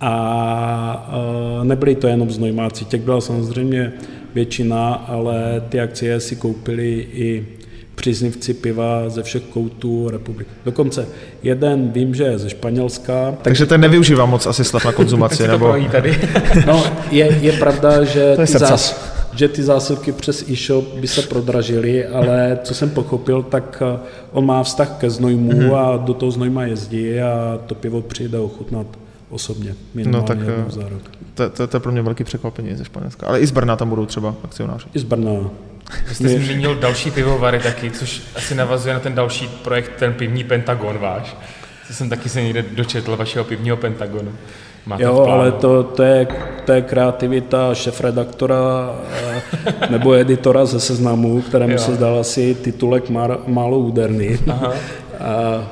A, 0.00 0.10
a 0.10 1.64
nebyli 1.64 1.94
to 1.94 2.06
jenom 2.06 2.30
znojmáci, 2.30 2.84
těch 2.84 3.00
byla 3.00 3.20
samozřejmě 3.20 3.92
většina, 4.34 4.94
ale 4.94 5.62
ty 5.68 5.80
akcie 5.80 6.20
si 6.20 6.36
koupili 6.36 7.06
i 7.12 7.46
příznivci 7.94 8.54
piva 8.54 9.08
ze 9.08 9.22
všech 9.22 9.42
koutů 9.42 10.08
republiky. 10.10 10.50
Dokonce 10.64 11.06
jeden 11.42 11.90
vím, 11.92 12.14
že 12.14 12.24
je 12.24 12.38
ze 12.38 12.50
Španělska. 12.50 13.34
Takže 13.42 13.66
ten 13.66 13.80
nevyužívá 13.80 14.26
moc 14.26 14.46
asi 14.46 14.64
slav 14.64 14.84
na 14.84 14.92
konzumaci, 14.92 15.48
nebo? 15.48 15.76
tady. 15.92 16.18
no, 16.66 16.84
je, 17.10 17.38
je 17.40 17.52
pravda, 17.52 18.04
že 18.04 18.36
ty, 18.36 18.46
zás, 18.46 19.14
že 19.34 19.48
ty 19.48 19.62
zásilky 19.62 20.12
přes 20.12 20.48
e-shop 20.48 20.84
by 20.84 21.08
se 21.08 21.22
prodražily, 21.22 22.06
ale 22.06 22.58
co 22.64 22.74
jsem 22.74 22.90
pochopil, 22.90 23.42
tak 23.42 23.82
eh, 23.94 23.98
on 24.32 24.46
má 24.46 24.62
vztah 24.62 24.96
ke 24.98 25.10
znojmu 25.10 25.52
mm-hmm. 25.52 25.76
a 25.76 25.96
do 25.96 26.14
toho 26.14 26.30
znojma 26.30 26.64
jezdí 26.64 27.20
a 27.20 27.60
to 27.66 27.74
pivo 27.74 28.02
přijde 28.02 28.38
ochutnat 28.38 28.86
osobně, 29.34 29.74
no, 29.94 30.22
tak, 30.22 30.38
eh, 30.42 30.70
za 30.70 30.88
rok. 30.88 31.02
To, 31.34 31.50
to, 31.50 31.66
to 31.66 31.76
je 31.76 31.80
pro 31.80 31.92
mě 31.92 32.02
velký 32.02 32.24
překvapení 32.24 32.74
ze 32.76 32.84
Španělska. 32.84 33.26
Ale 33.26 33.40
i 33.40 33.46
z 33.46 33.50
Brna 33.50 33.76
tam 33.76 33.88
budou 33.88 34.06
třeba 34.06 34.34
akcionáři. 34.44 34.86
I 34.94 34.98
z 34.98 35.04
Brna. 35.04 35.50
Vy 36.08 36.14
jste 36.14 36.28
zmínil 36.28 36.74
další 36.74 37.10
pivovary 37.10 37.58
taky, 37.58 37.90
což 37.90 38.22
asi 38.36 38.54
navazuje 38.54 38.94
na 38.94 39.00
ten 39.00 39.14
další 39.14 39.48
projekt, 39.48 39.92
ten 39.98 40.12
pivní 40.12 40.44
Pentagon 40.44 40.98
váš. 40.98 41.36
Co 41.86 41.94
jsem 41.94 42.08
taky 42.08 42.28
se 42.28 42.42
někde 42.42 42.62
dočetl, 42.62 43.16
vašeho 43.16 43.44
pivního 43.44 43.76
Pentagonu. 43.76 44.32
Máte 44.86 45.02
jo, 45.02 45.26
ale 45.26 45.52
to, 45.52 45.82
to, 45.82 46.02
je, 46.02 46.26
to 46.64 46.72
je 46.72 46.82
kreativita 46.82 47.74
šefredaktora 47.74 48.94
eh, 49.12 49.42
nebo 49.90 50.14
editora 50.14 50.64
ze 50.64 50.80
seznamu, 50.80 51.42
kterému 51.42 51.72
jo. 51.72 51.78
se 51.78 51.94
zdal 51.94 52.18
asi 52.18 52.54
titulek 52.54 53.10
málo 53.46 53.78
úderný. 53.78 54.38
Aha. 54.50 54.72
A 55.20 55.62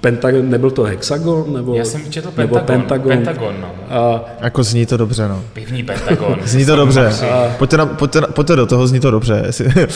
Pentagon, 0.00 0.50
nebyl 0.50 0.70
to 0.70 0.82
Hexagon? 0.82 1.52
Nebo, 1.52 1.74
Já 1.74 1.84
jsem 1.84 2.10
četl 2.10 2.30
Pentagon. 2.30 2.54
Nebo 2.54 2.66
Pentagon. 2.66 3.08
Pentagon 3.08 3.54
no. 3.60 3.74
a, 3.90 4.24
jako 4.40 4.62
zní 4.62 4.86
to 4.86 4.96
dobře, 4.96 5.28
no. 5.28 5.44
Pivní 5.52 5.82
Pentagon. 5.82 6.38
zní 6.44 6.64
to 6.66 6.76
dobře. 6.76 7.06
A, 7.06 7.54
pojďte, 7.58 7.76
na, 7.76 7.86
pojďte, 7.86 8.20
pojďte 8.20 8.56
do 8.56 8.66
toho, 8.66 8.86
zní 8.86 9.00
to 9.00 9.10
dobře. 9.10 9.42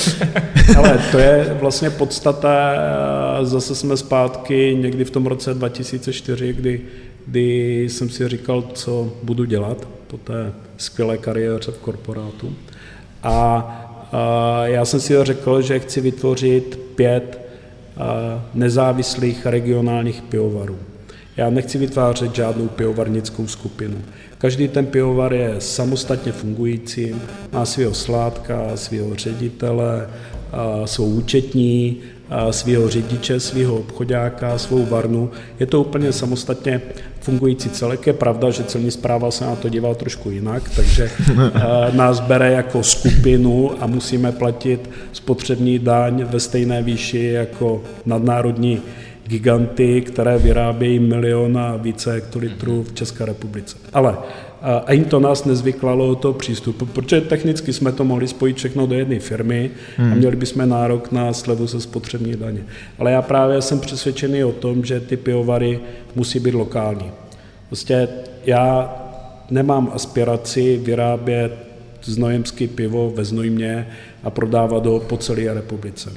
ale 0.76 1.00
to 1.10 1.18
je 1.18 1.56
vlastně 1.60 1.90
podstata, 1.90 2.74
zase 3.42 3.74
jsme 3.74 3.96
zpátky 3.96 4.78
někdy 4.80 5.04
v 5.04 5.10
tom 5.10 5.26
roce 5.26 5.54
2004, 5.54 6.52
kdy, 6.52 6.80
kdy 7.26 7.84
jsem 7.88 8.10
si 8.10 8.28
říkal, 8.28 8.64
co 8.74 9.12
budu 9.22 9.44
dělat 9.44 9.88
po 10.06 10.16
té 10.16 10.52
skvělé 10.76 11.18
kariéře 11.18 11.72
v 11.72 11.78
korporátu. 11.78 12.54
A, 13.22 13.32
a 14.12 14.62
já 14.66 14.84
jsem 14.84 15.00
si 15.00 15.14
řekl, 15.22 15.62
že 15.62 15.78
chci 15.78 16.00
vytvořit 16.00 16.78
pět 16.94 17.41
nezávislých 18.54 19.46
regionálních 19.46 20.22
pivovarů. 20.22 20.78
Já 21.36 21.50
nechci 21.50 21.78
vytvářet 21.78 22.34
žádnou 22.34 22.68
pivovarnickou 22.68 23.46
skupinu. 23.46 23.96
Každý 24.38 24.68
ten 24.68 24.86
pivovar 24.86 25.34
je 25.34 25.54
samostatně 25.58 26.32
fungující, 26.32 27.14
má 27.52 27.64
svého 27.64 27.94
sládka, 27.94 28.76
svého 28.76 29.14
ředitele, 29.14 30.08
svou 30.84 31.06
účetní, 31.06 31.96
svého 32.50 32.88
řidiče, 32.88 33.40
svého 33.40 33.76
obchodáka, 33.76 34.58
svou 34.58 34.86
varnu. 34.86 35.30
Je 35.60 35.66
to 35.66 35.80
úplně 35.80 36.12
samostatně 36.12 36.80
fungující 37.20 37.70
celek. 37.70 38.06
Je 38.06 38.12
pravda, 38.12 38.50
že 38.50 38.64
celní 38.64 38.90
zpráva 38.90 39.30
se 39.30 39.44
na 39.44 39.56
to 39.56 39.68
dívá 39.68 39.94
trošku 39.94 40.30
jinak, 40.30 40.70
takže 40.76 41.10
nás 41.92 42.20
bere 42.20 42.52
jako 42.52 42.82
skupinu 42.82 43.70
a 43.80 43.86
musíme 43.86 44.32
platit 44.32 44.90
spotřební 45.12 45.78
daň 45.78 46.24
ve 46.24 46.40
stejné 46.40 46.82
výši 46.82 47.24
jako 47.24 47.82
nadnárodní 48.06 48.80
giganty, 49.32 50.00
které 50.00 50.38
vyrábějí 50.38 50.98
milion 50.98 51.58
a 51.58 51.76
více 51.76 52.12
hektolitrů 52.12 52.82
v 52.82 52.92
České 52.92 53.24
republice. 53.24 53.76
Ale 53.92 54.16
a 54.86 54.92
jim 54.92 55.04
to 55.04 55.20
nás 55.20 55.44
nezvyklalo 55.44 56.14
to 56.14 56.32
přístupu, 56.32 56.86
protože 56.86 57.20
technicky 57.20 57.72
jsme 57.72 57.92
to 57.92 58.04
mohli 58.04 58.28
spojit 58.28 58.56
všechno 58.56 58.86
do 58.86 58.94
jedné 58.94 59.18
firmy 59.18 59.70
hmm. 59.96 60.12
a 60.12 60.14
měli 60.14 60.36
bychom 60.36 60.68
nárok 60.68 61.12
na 61.12 61.32
slevu 61.32 61.66
ze 61.66 61.80
spotřební 61.80 62.36
daně. 62.36 62.64
Ale 62.98 63.12
já 63.12 63.22
právě 63.22 63.62
jsem 63.62 63.80
přesvědčený 63.80 64.44
o 64.44 64.52
tom, 64.52 64.84
že 64.84 65.00
ty 65.00 65.16
pivovary 65.16 65.80
musí 66.14 66.38
být 66.38 66.54
lokální. 66.54 67.10
Prostě 67.68 68.08
já 68.44 68.96
nemám 69.50 69.90
aspiraci 69.94 70.80
vyrábět 70.84 71.52
znojemský 72.02 72.68
pivo 72.68 73.12
ve 73.16 73.24
Znojmě 73.24 73.88
a 74.24 74.30
prodávat 74.30 74.86
ho 74.86 75.00
po 75.00 75.16
celé 75.16 75.54
republice. 75.54 76.12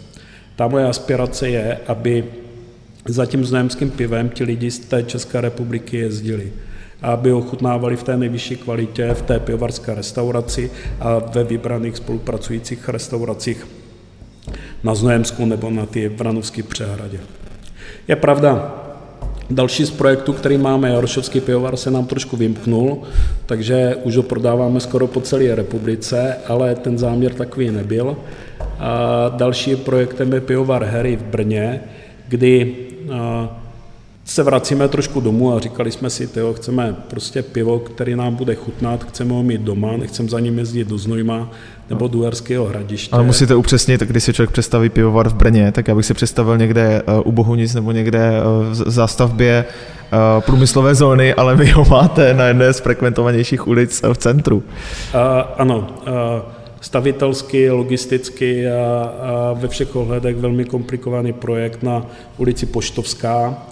Ta 0.55 0.67
moje 0.67 0.85
aspirace 0.85 1.49
je, 1.49 1.77
aby 1.87 2.23
za 3.05 3.25
tím 3.25 3.45
znojemským 3.45 3.91
pivem 3.91 4.29
ti 4.29 4.43
lidi 4.43 4.71
z 4.71 4.79
té 4.79 5.03
České 5.03 5.41
republiky 5.41 5.97
jezdili 5.97 6.51
aby 7.01 7.33
ochutnávali 7.33 7.95
v 7.95 8.03
té 8.03 8.17
nejvyšší 8.17 8.55
kvalitě 8.55 9.13
v 9.13 9.21
té 9.21 9.39
pivovarské 9.39 9.95
restauraci 9.95 10.71
a 10.99 11.19
ve 11.19 11.43
vybraných 11.43 11.97
spolupracujících 11.97 12.89
restauracích 12.89 13.67
na 14.83 14.95
Znojemsku 14.95 15.45
nebo 15.45 15.69
na 15.69 15.85
ty 15.85 16.09
Vranovské 16.09 16.63
přehradě. 16.63 17.19
Je 18.07 18.15
pravda, 18.15 18.81
Další 19.49 19.85
z 19.85 19.91
projektů, 19.91 20.33
který 20.33 20.57
máme, 20.57 20.89
Jarošovský 20.89 21.41
pivovar, 21.41 21.77
se 21.77 21.91
nám 21.91 22.05
trošku 22.05 22.37
vymknul, 22.37 23.01
takže 23.45 23.95
už 24.03 24.17
ho 24.17 24.23
prodáváme 24.23 24.79
skoro 24.79 25.07
po 25.07 25.21
celé 25.21 25.55
republice, 25.55 26.35
ale 26.47 26.75
ten 26.75 26.97
záměr 26.97 27.33
takový 27.33 27.71
nebyl. 27.71 28.17
A 28.79 29.29
další 29.29 29.75
projektem 29.75 30.33
je 30.33 30.41
pivovar 30.41 30.83
Harry 30.83 31.15
v 31.15 31.23
Brně, 31.23 31.81
kdy 32.27 32.75
se 34.25 34.43
vracíme 34.43 34.87
trošku 34.87 35.19
domů 35.19 35.53
a 35.53 35.59
říkali 35.59 35.91
jsme 35.91 36.09
si, 36.09 36.27
tyjo, 36.27 36.53
chceme 36.53 36.95
prostě 37.09 37.43
pivo, 37.43 37.79
který 37.79 38.15
nám 38.15 38.35
bude 38.35 38.55
chutnat, 38.55 39.03
chceme 39.03 39.33
ho 39.33 39.43
mít 39.43 39.61
doma, 39.61 39.97
nechceme 39.97 40.29
za 40.29 40.39
ním 40.39 40.59
jezdit 40.59 40.87
do 40.87 40.97
Znojma 40.97 41.51
nebo 41.89 42.07
do 42.07 42.17
Uherského 42.17 42.65
hradiště. 42.65 43.09
Ale 43.11 43.23
musíte 43.23 43.55
upřesnit, 43.55 44.01
když 44.01 44.23
si 44.23 44.33
člověk 44.33 44.51
představí 44.51 44.89
pivovar 44.89 45.29
v 45.29 45.33
Brně, 45.33 45.71
tak 45.71 45.87
já 45.87 45.95
bych 45.95 46.05
si 46.05 46.13
představil 46.13 46.57
někde 46.57 47.01
uh, 47.01 47.27
u 47.27 47.31
Bohunic 47.31 47.73
nebo 47.73 47.91
někde 47.91 48.31
uh, 48.41 48.71
v 48.71 48.75
zástavbě 48.75 49.65
uh, 49.65 50.43
průmyslové 50.43 50.95
zóny, 50.95 51.33
ale 51.33 51.55
vy 51.55 51.71
ho 51.71 51.85
máte 51.85 52.33
na 52.33 52.45
jedné 52.45 52.73
z 52.73 52.79
frekventovanějších 52.79 53.67
ulic 53.67 54.01
v 54.13 54.17
centru. 54.17 54.57
Uh, 54.57 54.63
ano, 55.57 55.87
uh, 56.07 56.13
stavitelsky, 56.85 57.71
logisticky 57.71 58.67
a, 58.67 59.03
a 59.03 59.53
ve 59.53 59.67
všech 59.67 59.95
ohledech 59.95 60.35
velmi 60.35 60.65
komplikovaný 60.65 61.33
projekt 61.33 61.83
na 61.83 62.05
ulici 62.37 62.65
Poštovská 62.65 63.65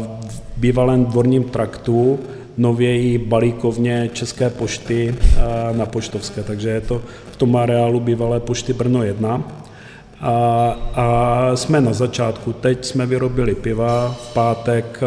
v 0.00 0.42
bývalém 0.56 1.04
dvorním 1.04 1.44
traktu, 1.44 2.18
nověji 2.56 3.18
balíkovně 3.18 4.10
České 4.12 4.50
pošty 4.50 5.14
na 5.72 5.86
Poštovské, 5.86 6.42
takže 6.42 6.68
je 6.68 6.80
to 6.80 7.02
v 7.32 7.36
tom 7.36 7.56
areálu 7.56 8.00
bývalé 8.00 8.40
pošty 8.40 8.72
Brno 8.72 9.02
1. 9.02 9.42
A, 10.20 10.32
a 10.94 11.50
jsme 11.56 11.80
na 11.80 11.92
začátku. 11.92 12.52
Teď 12.52 12.84
jsme 12.84 13.06
vyrobili 13.06 13.54
piva, 13.54 14.16
v 14.18 14.34
pátek 14.34 15.00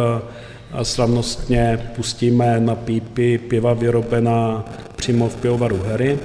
a 0.71 0.83
slavnostně 0.83 1.91
pustíme 1.95 2.59
na 2.59 2.75
pípy 2.75 3.37
piva 3.37 3.73
vyrobená 3.73 4.65
přímo 4.95 5.29
v 5.29 5.35
pivovaru 5.35 5.81
Hery. 5.85 6.19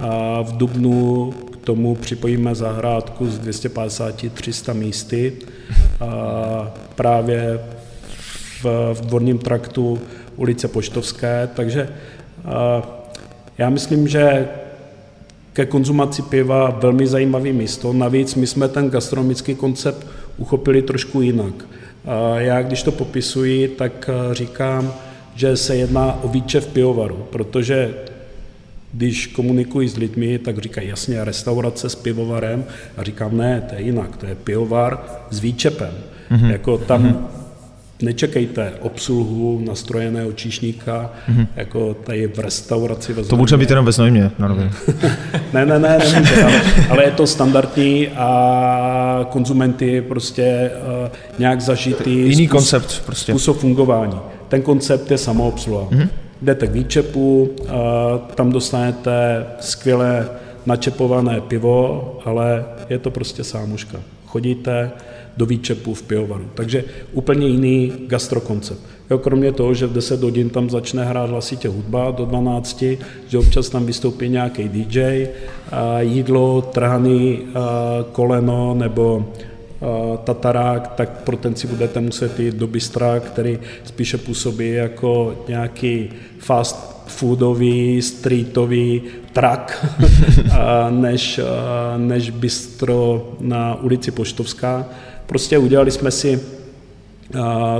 A 0.00 0.42
v 0.42 0.56
Dubnu 0.56 1.32
k 1.52 1.56
tomu 1.56 1.94
připojíme 1.94 2.54
zahrádku 2.54 3.30
z 3.30 3.40
250-300 3.40 4.74
místy 4.74 5.32
a 6.00 6.70
právě 6.94 7.60
v, 8.62 8.64
v 8.94 9.00
dvorním 9.00 9.38
traktu 9.38 9.98
ulice 10.36 10.68
Poštovské, 10.68 11.48
takže 11.54 11.88
a, 12.44 12.82
já 13.58 13.70
myslím, 13.70 14.08
že 14.08 14.48
ke 15.52 15.66
konzumaci 15.66 16.22
piva 16.22 16.70
velmi 16.70 17.06
zajímavý 17.06 17.52
místo. 17.52 17.92
Navíc 17.92 18.34
my 18.34 18.46
jsme 18.46 18.68
ten 18.68 18.90
gastronomický 18.90 19.54
koncept 19.54 20.06
uchopili 20.38 20.82
trošku 20.82 21.20
jinak. 21.20 21.54
A 22.04 22.40
já, 22.40 22.62
když 22.62 22.82
to 22.82 22.92
popisuji, 22.92 23.68
tak 23.68 24.10
říkám, 24.32 24.92
že 25.34 25.56
se 25.56 25.76
jedná 25.76 26.22
o 26.22 26.28
výčev 26.28 26.66
pivovaru, 26.66 27.26
protože 27.30 27.94
když 28.92 29.26
komunikuji 29.26 29.88
s 29.88 29.96
lidmi, 29.96 30.38
tak 30.38 30.58
říkají 30.58 30.88
jasně 30.88 31.24
restaurace 31.24 31.88
s 31.88 31.94
pivovarem 31.94 32.64
a 32.96 33.02
říkám 33.02 33.36
ne, 33.36 33.62
to 33.68 33.74
je 33.74 33.82
jinak, 33.82 34.16
to 34.16 34.26
je 34.26 34.34
pivovar 34.34 34.98
s 35.30 35.38
výčepem. 35.38 35.90
Mm-hmm. 36.30 36.50
Jako 36.50 36.78
tam 36.78 37.04
mm-hmm. 37.04 37.16
nečekejte 38.02 38.72
obsluhu 38.80 39.62
nastrojeného 39.66 40.32
číšníka, 40.32 41.12
mm-hmm. 41.28 41.46
jako 41.56 41.94
tady 41.94 42.26
v 42.26 42.38
restauraci 42.38 43.12
ve 43.12 43.22
To 43.22 43.36
může 43.36 43.56
být 43.56 43.70
jenom 43.70 43.84
ve 43.84 43.92
Znojmě, 43.92 44.30
na 44.38 44.48
ne, 45.52 45.66
ne, 45.66 45.78
ne, 45.78 45.98
nemůže, 46.12 46.44
ale, 46.44 46.62
ale 46.90 47.04
je 47.04 47.10
to 47.10 47.26
standardní 47.26 48.08
a 48.08 49.26
konzumenty 49.30 50.00
prostě 50.00 50.70
uh, 51.04 51.08
nějak 51.38 51.60
zažitý 51.60 52.10
Jiný 52.10 52.34
způsob, 52.34 52.50
koncept 52.50 53.02
prostě. 53.06 53.32
Způsob 53.32 53.58
fungování. 53.58 54.18
Ten 54.48 54.62
koncept 54.62 55.10
je 55.10 55.18
samoobsluha. 55.18 55.84
Mm-hmm 55.90 56.08
jdete 56.42 56.66
k 56.66 56.72
výčepu, 56.72 57.50
tam 58.34 58.52
dostanete 58.52 59.46
skvělé 59.60 60.28
načepované 60.66 61.40
pivo, 61.40 62.18
ale 62.24 62.64
je 62.90 62.98
to 62.98 63.10
prostě 63.10 63.44
sámoška. 63.44 63.98
Chodíte 64.26 64.90
do 65.36 65.46
výčepu 65.46 65.94
v 65.94 66.02
pivovaru. 66.02 66.44
Takže 66.54 66.84
úplně 67.12 67.46
jiný 67.46 67.92
gastrokoncept. 68.06 68.80
Jo, 69.10 69.18
kromě 69.18 69.52
toho, 69.52 69.74
že 69.74 69.86
v 69.86 69.92
10 69.92 70.22
hodin 70.22 70.50
tam 70.50 70.70
začne 70.70 71.04
hrát 71.04 71.30
hlasitě 71.30 71.68
hudba 71.68 72.10
do 72.10 72.24
12, 72.24 72.84
že 73.28 73.38
občas 73.38 73.68
tam 73.68 73.86
vystoupí 73.86 74.28
nějaký 74.28 74.68
DJ, 74.68 75.28
jídlo, 75.98 76.62
trhaný 76.62 77.38
koleno 78.12 78.74
nebo 78.74 79.32
tatarák, 80.24 80.88
tak 80.88 81.22
pro 81.22 81.36
ten 81.36 81.56
si 81.56 81.66
budete 81.66 82.00
muset 82.00 82.40
jít 82.40 82.54
do 82.54 82.66
bystra, 82.66 83.20
který 83.20 83.58
spíše 83.84 84.18
působí 84.18 84.72
jako 84.72 85.44
nějaký 85.48 86.10
fast 86.38 87.02
foodový, 87.06 88.02
streetový 88.02 89.02
trak, 89.32 89.86
než, 90.90 91.40
než 91.96 92.30
bistro 92.30 93.32
na 93.40 93.82
ulici 93.82 94.10
Poštovská. 94.10 94.86
Prostě 95.26 95.58
udělali 95.58 95.90
jsme 95.90 96.10
si 96.10 96.40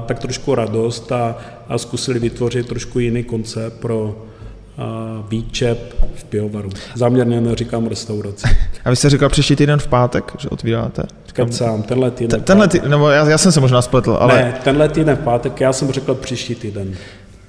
tak 0.07 0.19
trošku 0.19 0.55
radost 0.55 1.13
a, 1.13 1.39
a 1.69 1.79
zkusili 1.79 2.19
vytvořit 2.19 2.69
trošku 2.69 2.99
jiný 2.99 3.25
koncept 3.25 3.81
pro 3.81 4.27
výčep 5.29 5.95
v 6.15 6.25
pivovaru. 6.25 6.71
Záměrně 6.95 7.41
neříkám 7.41 7.87
restauraci. 7.87 8.47
A 8.85 8.91
vy 8.91 8.97
jste 8.97 9.11
říkal 9.11 9.29
příští 9.29 9.57
týden 9.57 9.79
v 9.79 9.87
pátek, 9.87 10.33
že 10.39 10.49
otvíráte? 10.49 11.03
Kecám, 11.33 11.83
tenhle 11.83 12.11
týden. 12.11 12.41
Tenhle 12.43 12.69
týden, 12.69 12.91
nebo 12.91 13.09
já, 13.11 13.29
já 13.29 13.39
jsem 13.39 13.53
se 13.53 13.61
možná 13.61 13.83
spletl, 13.83 14.17
ale... 14.21 14.35
Ne, 14.35 14.55
tenhle 14.65 14.89
týden 14.89 15.17
v 15.17 15.21
pátek, 15.21 15.61
já 15.61 15.73
jsem 15.73 15.93
řekl 15.93 16.15
příští 16.15 16.55
týden. 16.55 16.95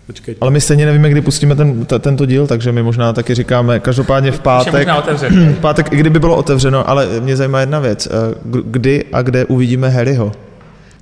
Počkejte. 0.08 0.38
Ale 0.42 0.52
my 0.52 0.62
stejně 0.62 0.86
nevíme, 0.86 1.10
kdy 1.10 1.22
pustíme 1.22 1.56
ten, 1.56 1.86
t- 1.86 2.00
tento 2.00 2.26
díl, 2.26 2.48
takže 2.48 2.72
my 2.72 2.84
možná 2.84 3.14
taky 3.14 3.36
říkáme, 3.36 3.80
každopádně 3.80 4.32
v 4.32 4.40
pátek. 4.40 4.88
v 5.30 5.60
pátek, 5.60 5.94
i 5.94 5.96
kdyby 5.96 6.20
bylo 6.20 6.36
otevřeno, 6.36 6.90
ale 6.90 7.08
mě 7.20 7.36
zajímá 7.36 7.60
jedna 7.60 7.80
věc. 7.80 8.08
Eh, 8.08 8.36
kdy 8.46 9.06
a 9.14 9.22
kde 9.22 9.46
uvidíme 9.46 9.90
Harryho? 9.90 10.32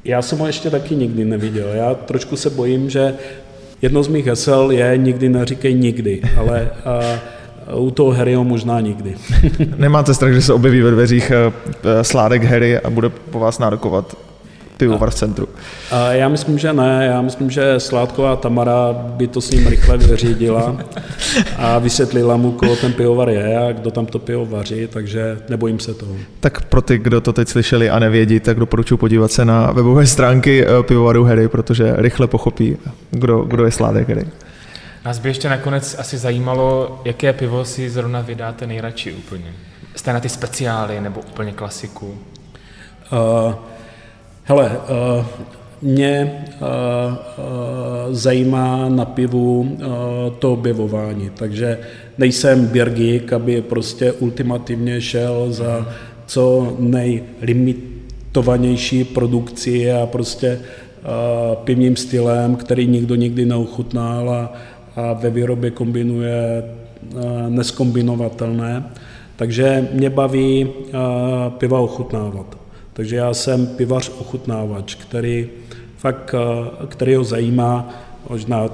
Já 0.06 0.22
jsem 0.22 0.38
ho 0.38 0.48
ještě 0.48 0.70
taky 0.70 0.96
nikdy 0.96 1.26
neviděl. 1.26 1.68
Já 1.68 1.94
trošku 1.94 2.36
se 2.36 2.50
bojím, 2.50 2.90
že 2.90 3.14
jedno 3.82 4.04
z 4.04 4.08
mých 4.08 4.26
hesel 4.26 4.72
je 4.72 4.98
nikdy 4.98 5.30
neříkej 5.30 5.76
nikdy, 5.76 6.22
ale 6.38 6.70
a, 6.86 7.00
u 7.76 7.92
toho 7.92 8.12
Harryho 8.12 8.44
možná 8.44 8.82
nikdy. 8.82 9.16
Nemáte 9.78 10.14
strach, 10.14 10.34
že 10.34 10.42
se 10.42 10.54
objeví 10.54 10.82
ve 10.82 10.92
dveřích 10.92 11.32
eh, 11.32 12.04
sládek 12.04 12.44
Harry 12.44 12.80
a 12.80 12.90
bude 12.90 13.10
po 13.10 13.40
vás 13.40 13.60
nárokovat 13.60 14.29
pivovar 14.80 15.10
v 15.10 15.16
centru? 15.16 15.48
A 15.92 16.12
já 16.12 16.30
myslím, 16.30 16.60
že 16.60 16.74
ne. 16.74 17.06
Já 17.06 17.22
myslím, 17.22 17.50
že 17.50 17.80
Sládková 17.80 18.36
Tamara 18.36 18.94
by 18.94 19.28
to 19.28 19.42
s 19.42 19.52
ním 19.52 19.68
rychle 19.68 19.98
vyřídila 19.98 20.78
a 21.58 21.80
vysvětlila 21.80 22.38
mu, 22.38 22.52
koho 22.52 22.76
ten 22.76 22.94
pivovar 22.94 23.30
je 23.30 23.58
a 23.58 23.72
kdo 23.72 23.92
tam 23.92 24.06
to 24.06 24.20
pivo 24.20 24.46
vaří, 24.46 24.88
takže 24.88 25.38
nebojím 25.50 25.80
se 25.80 25.94
toho. 25.94 26.16
Tak 26.40 26.62
pro 26.62 26.82
ty, 26.82 26.98
kdo 26.98 27.22
to 27.22 27.34
teď 27.34 27.48
slyšeli 27.48 27.90
a 27.90 28.00
nevědí, 28.00 28.40
tak 28.40 28.60
doporučuji 28.60 28.98
podívat 28.98 29.32
se 29.32 29.46
na 29.46 29.72
webové 29.72 30.06
stránky 30.06 30.66
eh, 30.66 30.84
pivovaru 30.84 31.24
Harry, 31.24 31.48
protože 31.48 31.94
rychle 31.96 32.28
pochopí, 32.28 32.78
kdo, 33.12 33.40
kdo 33.40 33.66
je 33.66 33.72
Sládek 33.72 34.10
Harry. 34.10 34.28
Nás 35.06 35.20
by 35.20 35.30
ještě 35.30 35.50
nakonec 35.50 35.96
asi 36.00 36.18
zajímalo, 36.18 37.02
jaké 37.06 37.34
pivo 37.34 37.66
si 37.66 37.90
zrovna 37.90 38.22
vydáte 38.22 38.68
nejradši 38.68 39.14
úplně. 39.14 39.54
Jste 39.96 40.14
na 40.14 40.20
ty 40.20 40.30
speciály 40.30 41.02
nebo 41.02 41.22
úplně 41.22 41.52
klasiku? 41.52 42.18
Uh, 43.12 43.54
Hele, 44.50 44.70
uh, 44.70 44.76
mě 45.82 46.45
uh, 46.62 46.68
uh, 46.68 46.74
zajímá 48.10 48.89
na 48.89 49.06
pivu 49.06 49.62
uh, 49.62 49.68
to 50.39 50.54
objevování, 50.54 51.30
takže 51.38 51.80
nejsem 52.18 52.66
běrgík, 52.66 53.34
aby 53.34 53.62
prostě 53.62 54.12
ultimativně 54.12 55.02
šel 55.02 55.45
za 55.50 55.88
co 56.26 56.76
nejlimitovanější 56.80 59.04
produkci 59.04 59.91
a 59.91 60.06
prostě 60.06 60.60
uh, 60.60 60.62
pivním 61.56 61.95
stylem, 61.95 62.56
který 62.56 62.88
nikdo 62.88 63.16
nikdy 63.16 63.45
neuchutnal 63.45 64.30
a, 64.30 64.54
a 64.95 65.14
ve 65.14 65.30
výrobě 65.30 65.72
kombinuje 65.72 66.64
uh, 67.14 67.22
neskombinovatelné. 67.50 68.84
Takže 69.36 69.88
mě 69.93 70.10
baví 70.10 70.66
uh, 70.66 70.72
piva 71.58 71.80
ochutnávat. 71.80 72.69
Takže 73.00 73.16
já 73.16 73.34
jsem 73.34 73.68
pivař 73.68 74.12
ochutnávač, 74.20 74.95
který 74.95 75.47
fakt, 75.97 76.36
eh, 76.36 76.88
který 76.88 77.16
ho 77.16 77.24
zajímá, 77.24 77.89
možná 78.30 78.70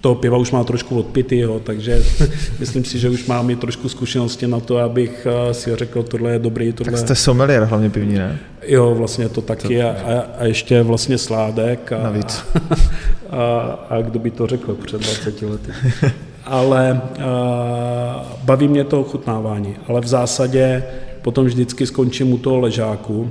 toho 0.00 0.14
piva 0.14 0.38
už 0.38 0.50
má 0.50 0.64
trošku 0.64 0.98
odpitýho, 0.98 1.60
takže 1.60 2.02
myslím 2.58 2.84
si, 2.84 2.98
že 2.98 3.10
už 3.10 3.26
mám 3.26 3.50
i 3.50 3.56
trošku 3.56 3.88
zkušenosti 3.88 4.46
na 4.46 4.60
to, 4.60 4.78
abych 4.78 5.26
eh, 5.30 5.54
si 5.54 5.76
řekl, 5.76 6.02
tohle 6.02 6.32
je 6.32 6.38
dobrý, 6.38 6.72
tohle... 6.72 6.92
Tak 6.92 7.00
jste 7.00 7.14
sommelier 7.14 7.64
hlavně 7.64 7.90
pivní, 7.90 8.14
ne? 8.14 8.38
Jo, 8.66 8.94
vlastně 8.94 9.28
to 9.28 9.40
taky 9.40 9.78
to... 9.78 9.88
A, 9.88 10.20
a, 10.38 10.44
ještě 10.44 10.82
vlastně 10.82 11.18
sládek. 11.18 11.92
A, 11.92 12.02
Navíc. 12.02 12.44
A, 13.30 13.60
a 13.90 14.00
kdo 14.00 14.18
by 14.18 14.30
to 14.30 14.46
řekl 14.46 14.74
před 14.74 15.00
20 15.00 15.42
lety. 15.42 15.72
Ale 16.44 17.00
a, 17.18 18.26
eh, 18.32 18.36
baví 18.44 18.68
mě 18.68 18.84
to 18.84 19.00
ochutnávání, 19.00 19.76
ale 19.88 20.00
v 20.00 20.06
zásadě 20.06 20.82
potom 21.22 21.44
vždycky 21.44 21.86
skončím 21.86 22.32
u 22.32 22.38
toho 22.38 22.58
ležáku. 22.58 23.30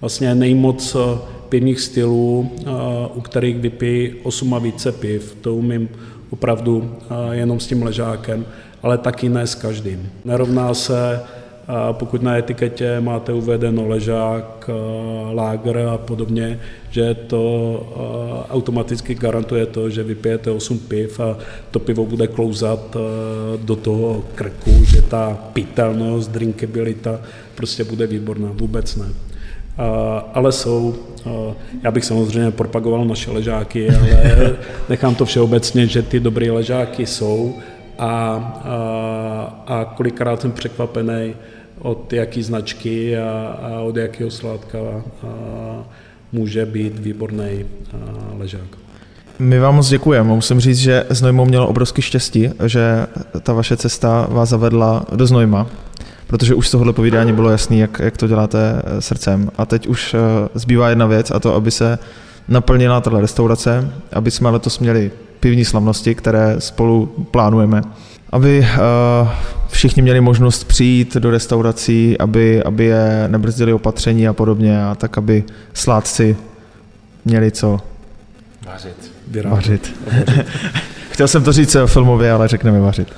Vlastně 0.00 0.34
nejmoc 0.34 0.96
eh, 0.96 1.18
pivních 1.48 1.80
stylů, 1.80 2.50
eh, 2.60 2.70
u 3.14 3.20
kterých 3.20 3.56
vypí 3.56 4.14
8 4.22 4.54
a 4.54 4.58
více 4.58 4.92
piv. 4.92 5.36
To 5.40 5.54
umím 5.54 5.88
opravdu 6.30 6.94
eh, 7.00 7.36
jenom 7.36 7.60
s 7.60 7.66
tím 7.66 7.82
ležákem, 7.82 8.46
ale 8.82 8.98
taky 8.98 9.28
ne 9.28 9.46
s 9.46 9.54
každým. 9.54 10.08
Nerovná 10.24 10.74
se 10.74 11.20
A 11.68 11.92
pokud 11.92 12.22
na 12.22 12.38
etiketě 12.38 13.00
máte 13.00 13.32
uvedeno 13.32 13.88
ležák, 13.88 14.70
lágr 15.32 15.78
a 15.78 15.98
podobně, 15.98 16.60
že 16.90 17.14
to 17.14 18.46
automaticky 18.50 19.14
garantuje 19.14 19.66
to, 19.66 19.90
že 19.90 20.02
vypijete 20.02 20.50
8 20.50 20.78
piv 20.78 21.20
a 21.20 21.36
to 21.70 21.78
pivo 21.78 22.06
bude 22.06 22.26
klouzat 22.26 22.96
do 23.62 23.76
toho 23.76 24.24
krku, 24.34 24.84
že 24.84 25.02
ta 25.02 25.38
pitelnost, 25.52 26.30
drinkabilita 26.30 27.20
prostě 27.54 27.84
bude 27.84 28.06
výborná. 28.06 28.48
Vůbec 28.52 28.96
ne. 28.96 29.06
Ale 30.34 30.52
jsou, 30.52 30.94
já 31.82 31.90
bych 31.90 32.04
samozřejmě 32.04 32.50
propagoval 32.50 33.04
naše 33.04 33.30
ležáky, 33.30 33.90
ale 33.90 34.56
nechám 34.88 35.14
to 35.14 35.24
všeobecně, 35.24 35.86
že 35.86 36.02
ty 36.02 36.20
dobré 36.20 36.50
ležáky 36.50 37.06
jsou 37.06 37.54
a, 37.98 38.12
a, 39.66 39.84
kolikrát 39.96 40.40
jsem 40.40 40.52
překvapený 40.52 41.34
od 41.78 42.12
jaký 42.12 42.42
značky 42.42 43.18
a, 43.18 43.58
a 43.62 43.80
od 43.80 43.96
jakého 43.96 44.30
sládka 44.30 44.78
a, 44.78 45.84
může 46.32 46.66
být 46.66 46.98
výborný 46.98 47.64
ležák. 48.38 48.88
My 49.38 49.58
vám 49.58 49.74
moc 49.74 49.88
děkujeme. 49.88 50.28
Musím 50.34 50.60
říct, 50.60 50.78
že 50.78 51.06
Znojmo 51.10 51.44
mělo 51.44 51.68
obrovský 51.68 52.02
štěstí, 52.02 52.50
že 52.66 53.06
ta 53.42 53.52
vaše 53.52 53.76
cesta 53.76 54.26
vás 54.30 54.48
zavedla 54.48 55.04
do 55.14 55.26
Znojma, 55.26 55.66
protože 56.26 56.54
už 56.54 56.68
z 56.68 56.70
tohohle 56.70 56.92
povídání 56.92 57.32
bylo 57.32 57.50
jasný, 57.50 57.78
jak, 57.78 57.98
jak 57.98 58.16
to 58.16 58.28
děláte 58.28 58.82
eh, 58.84 59.00
srdcem. 59.00 59.50
A 59.58 59.66
teď 59.66 59.86
už 59.86 60.14
eh, 60.14 60.18
zbývá 60.54 60.88
jedna 60.88 61.06
věc 61.06 61.30
a 61.30 61.40
to, 61.40 61.54
aby 61.54 61.70
se 61.70 61.98
naplnila 62.48 63.00
tato 63.00 63.20
restaurace, 63.20 63.92
aby 64.12 64.30
jsme 64.30 64.50
letos 64.50 64.78
měli 64.78 65.10
pivní 65.40 65.64
slavnosti, 65.64 66.14
které 66.14 66.56
spolu 66.58 67.06
plánujeme, 67.30 67.82
aby 68.30 68.58
uh, 68.60 69.28
všichni 69.68 70.02
měli 70.02 70.20
možnost 70.20 70.64
přijít 70.64 71.14
do 71.16 71.30
restaurací, 71.30 72.18
aby, 72.18 72.62
aby 72.62 72.84
je 72.84 73.24
nebrzdili 73.28 73.72
opatření 73.72 74.28
a 74.28 74.32
podobně, 74.32 74.84
a 74.84 74.94
tak, 74.94 75.18
aby 75.18 75.44
sládci 75.74 76.36
měli 77.24 77.50
co 77.50 77.80
vařit. 78.66 79.12
Vařit. 79.44 79.96
Chtěl 81.10 81.28
jsem 81.28 81.42
to 81.44 81.52
říct 81.52 81.76
filmově, 81.86 82.32
ale 82.32 82.48
řekneme 82.48 82.80
vařit. 82.80 83.12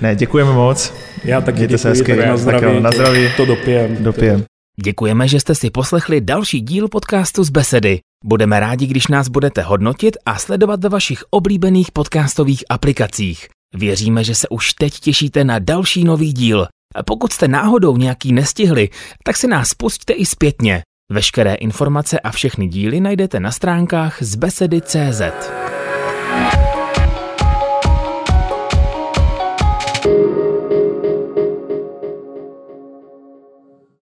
Ne, 0.00 0.16
děkujeme 0.16 0.52
moc. 0.52 0.94
Já 1.24 1.40
taky 1.40 1.58
Mějte 1.58 1.72
děkuji, 1.72 1.82
se 1.82 1.88
hezky. 1.88 2.16
na 2.16 2.36
zdraví. 2.36 2.66
Tak 2.66 2.82
na 2.82 2.90
zdraví. 2.90 3.28
To 3.36 3.44
dopijem. 3.46 3.96
Dopijem. 4.00 4.44
Děkujeme, 4.82 5.28
že 5.28 5.40
jste 5.40 5.54
si 5.54 5.70
poslechli 5.70 6.20
další 6.20 6.60
díl 6.60 6.88
podcastu 6.88 7.44
z 7.44 7.50
Besedy. 7.50 8.00
Budeme 8.24 8.60
rádi, 8.60 8.86
když 8.86 9.06
nás 9.08 9.28
budete 9.28 9.62
hodnotit 9.62 10.16
a 10.26 10.38
sledovat 10.38 10.82
ve 10.82 10.88
vašich 10.88 11.24
oblíbených 11.30 11.92
podcastových 11.92 12.64
aplikacích. 12.68 13.48
Věříme, 13.74 14.24
že 14.24 14.34
se 14.34 14.48
už 14.48 14.74
teď 14.74 15.00
těšíte 15.00 15.44
na 15.44 15.58
další 15.58 16.04
nový 16.04 16.32
díl. 16.32 16.66
A 16.94 17.02
pokud 17.02 17.32
jste 17.32 17.48
náhodou 17.48 17.96
nějaký 17.96 18.32
nestihli, 18.32 18.88
tak 19.24 19.36
si 19.36 19.46
nás 19.46 19.74
pusťte 19.74 20.12
i 20.12 20.26
zpětně. 20.26 20.82
Veškeré 21.12 21.54
informace 21.54 22.20
a 22.20 22.30
všechny 22.30 22.68
díly 22.68 23.00
najdete 23.00 23.40
na 23.40 23.52
stránkách 23.52 24.22
z 24.22 24.34
besedy.cz. 24.34 25.22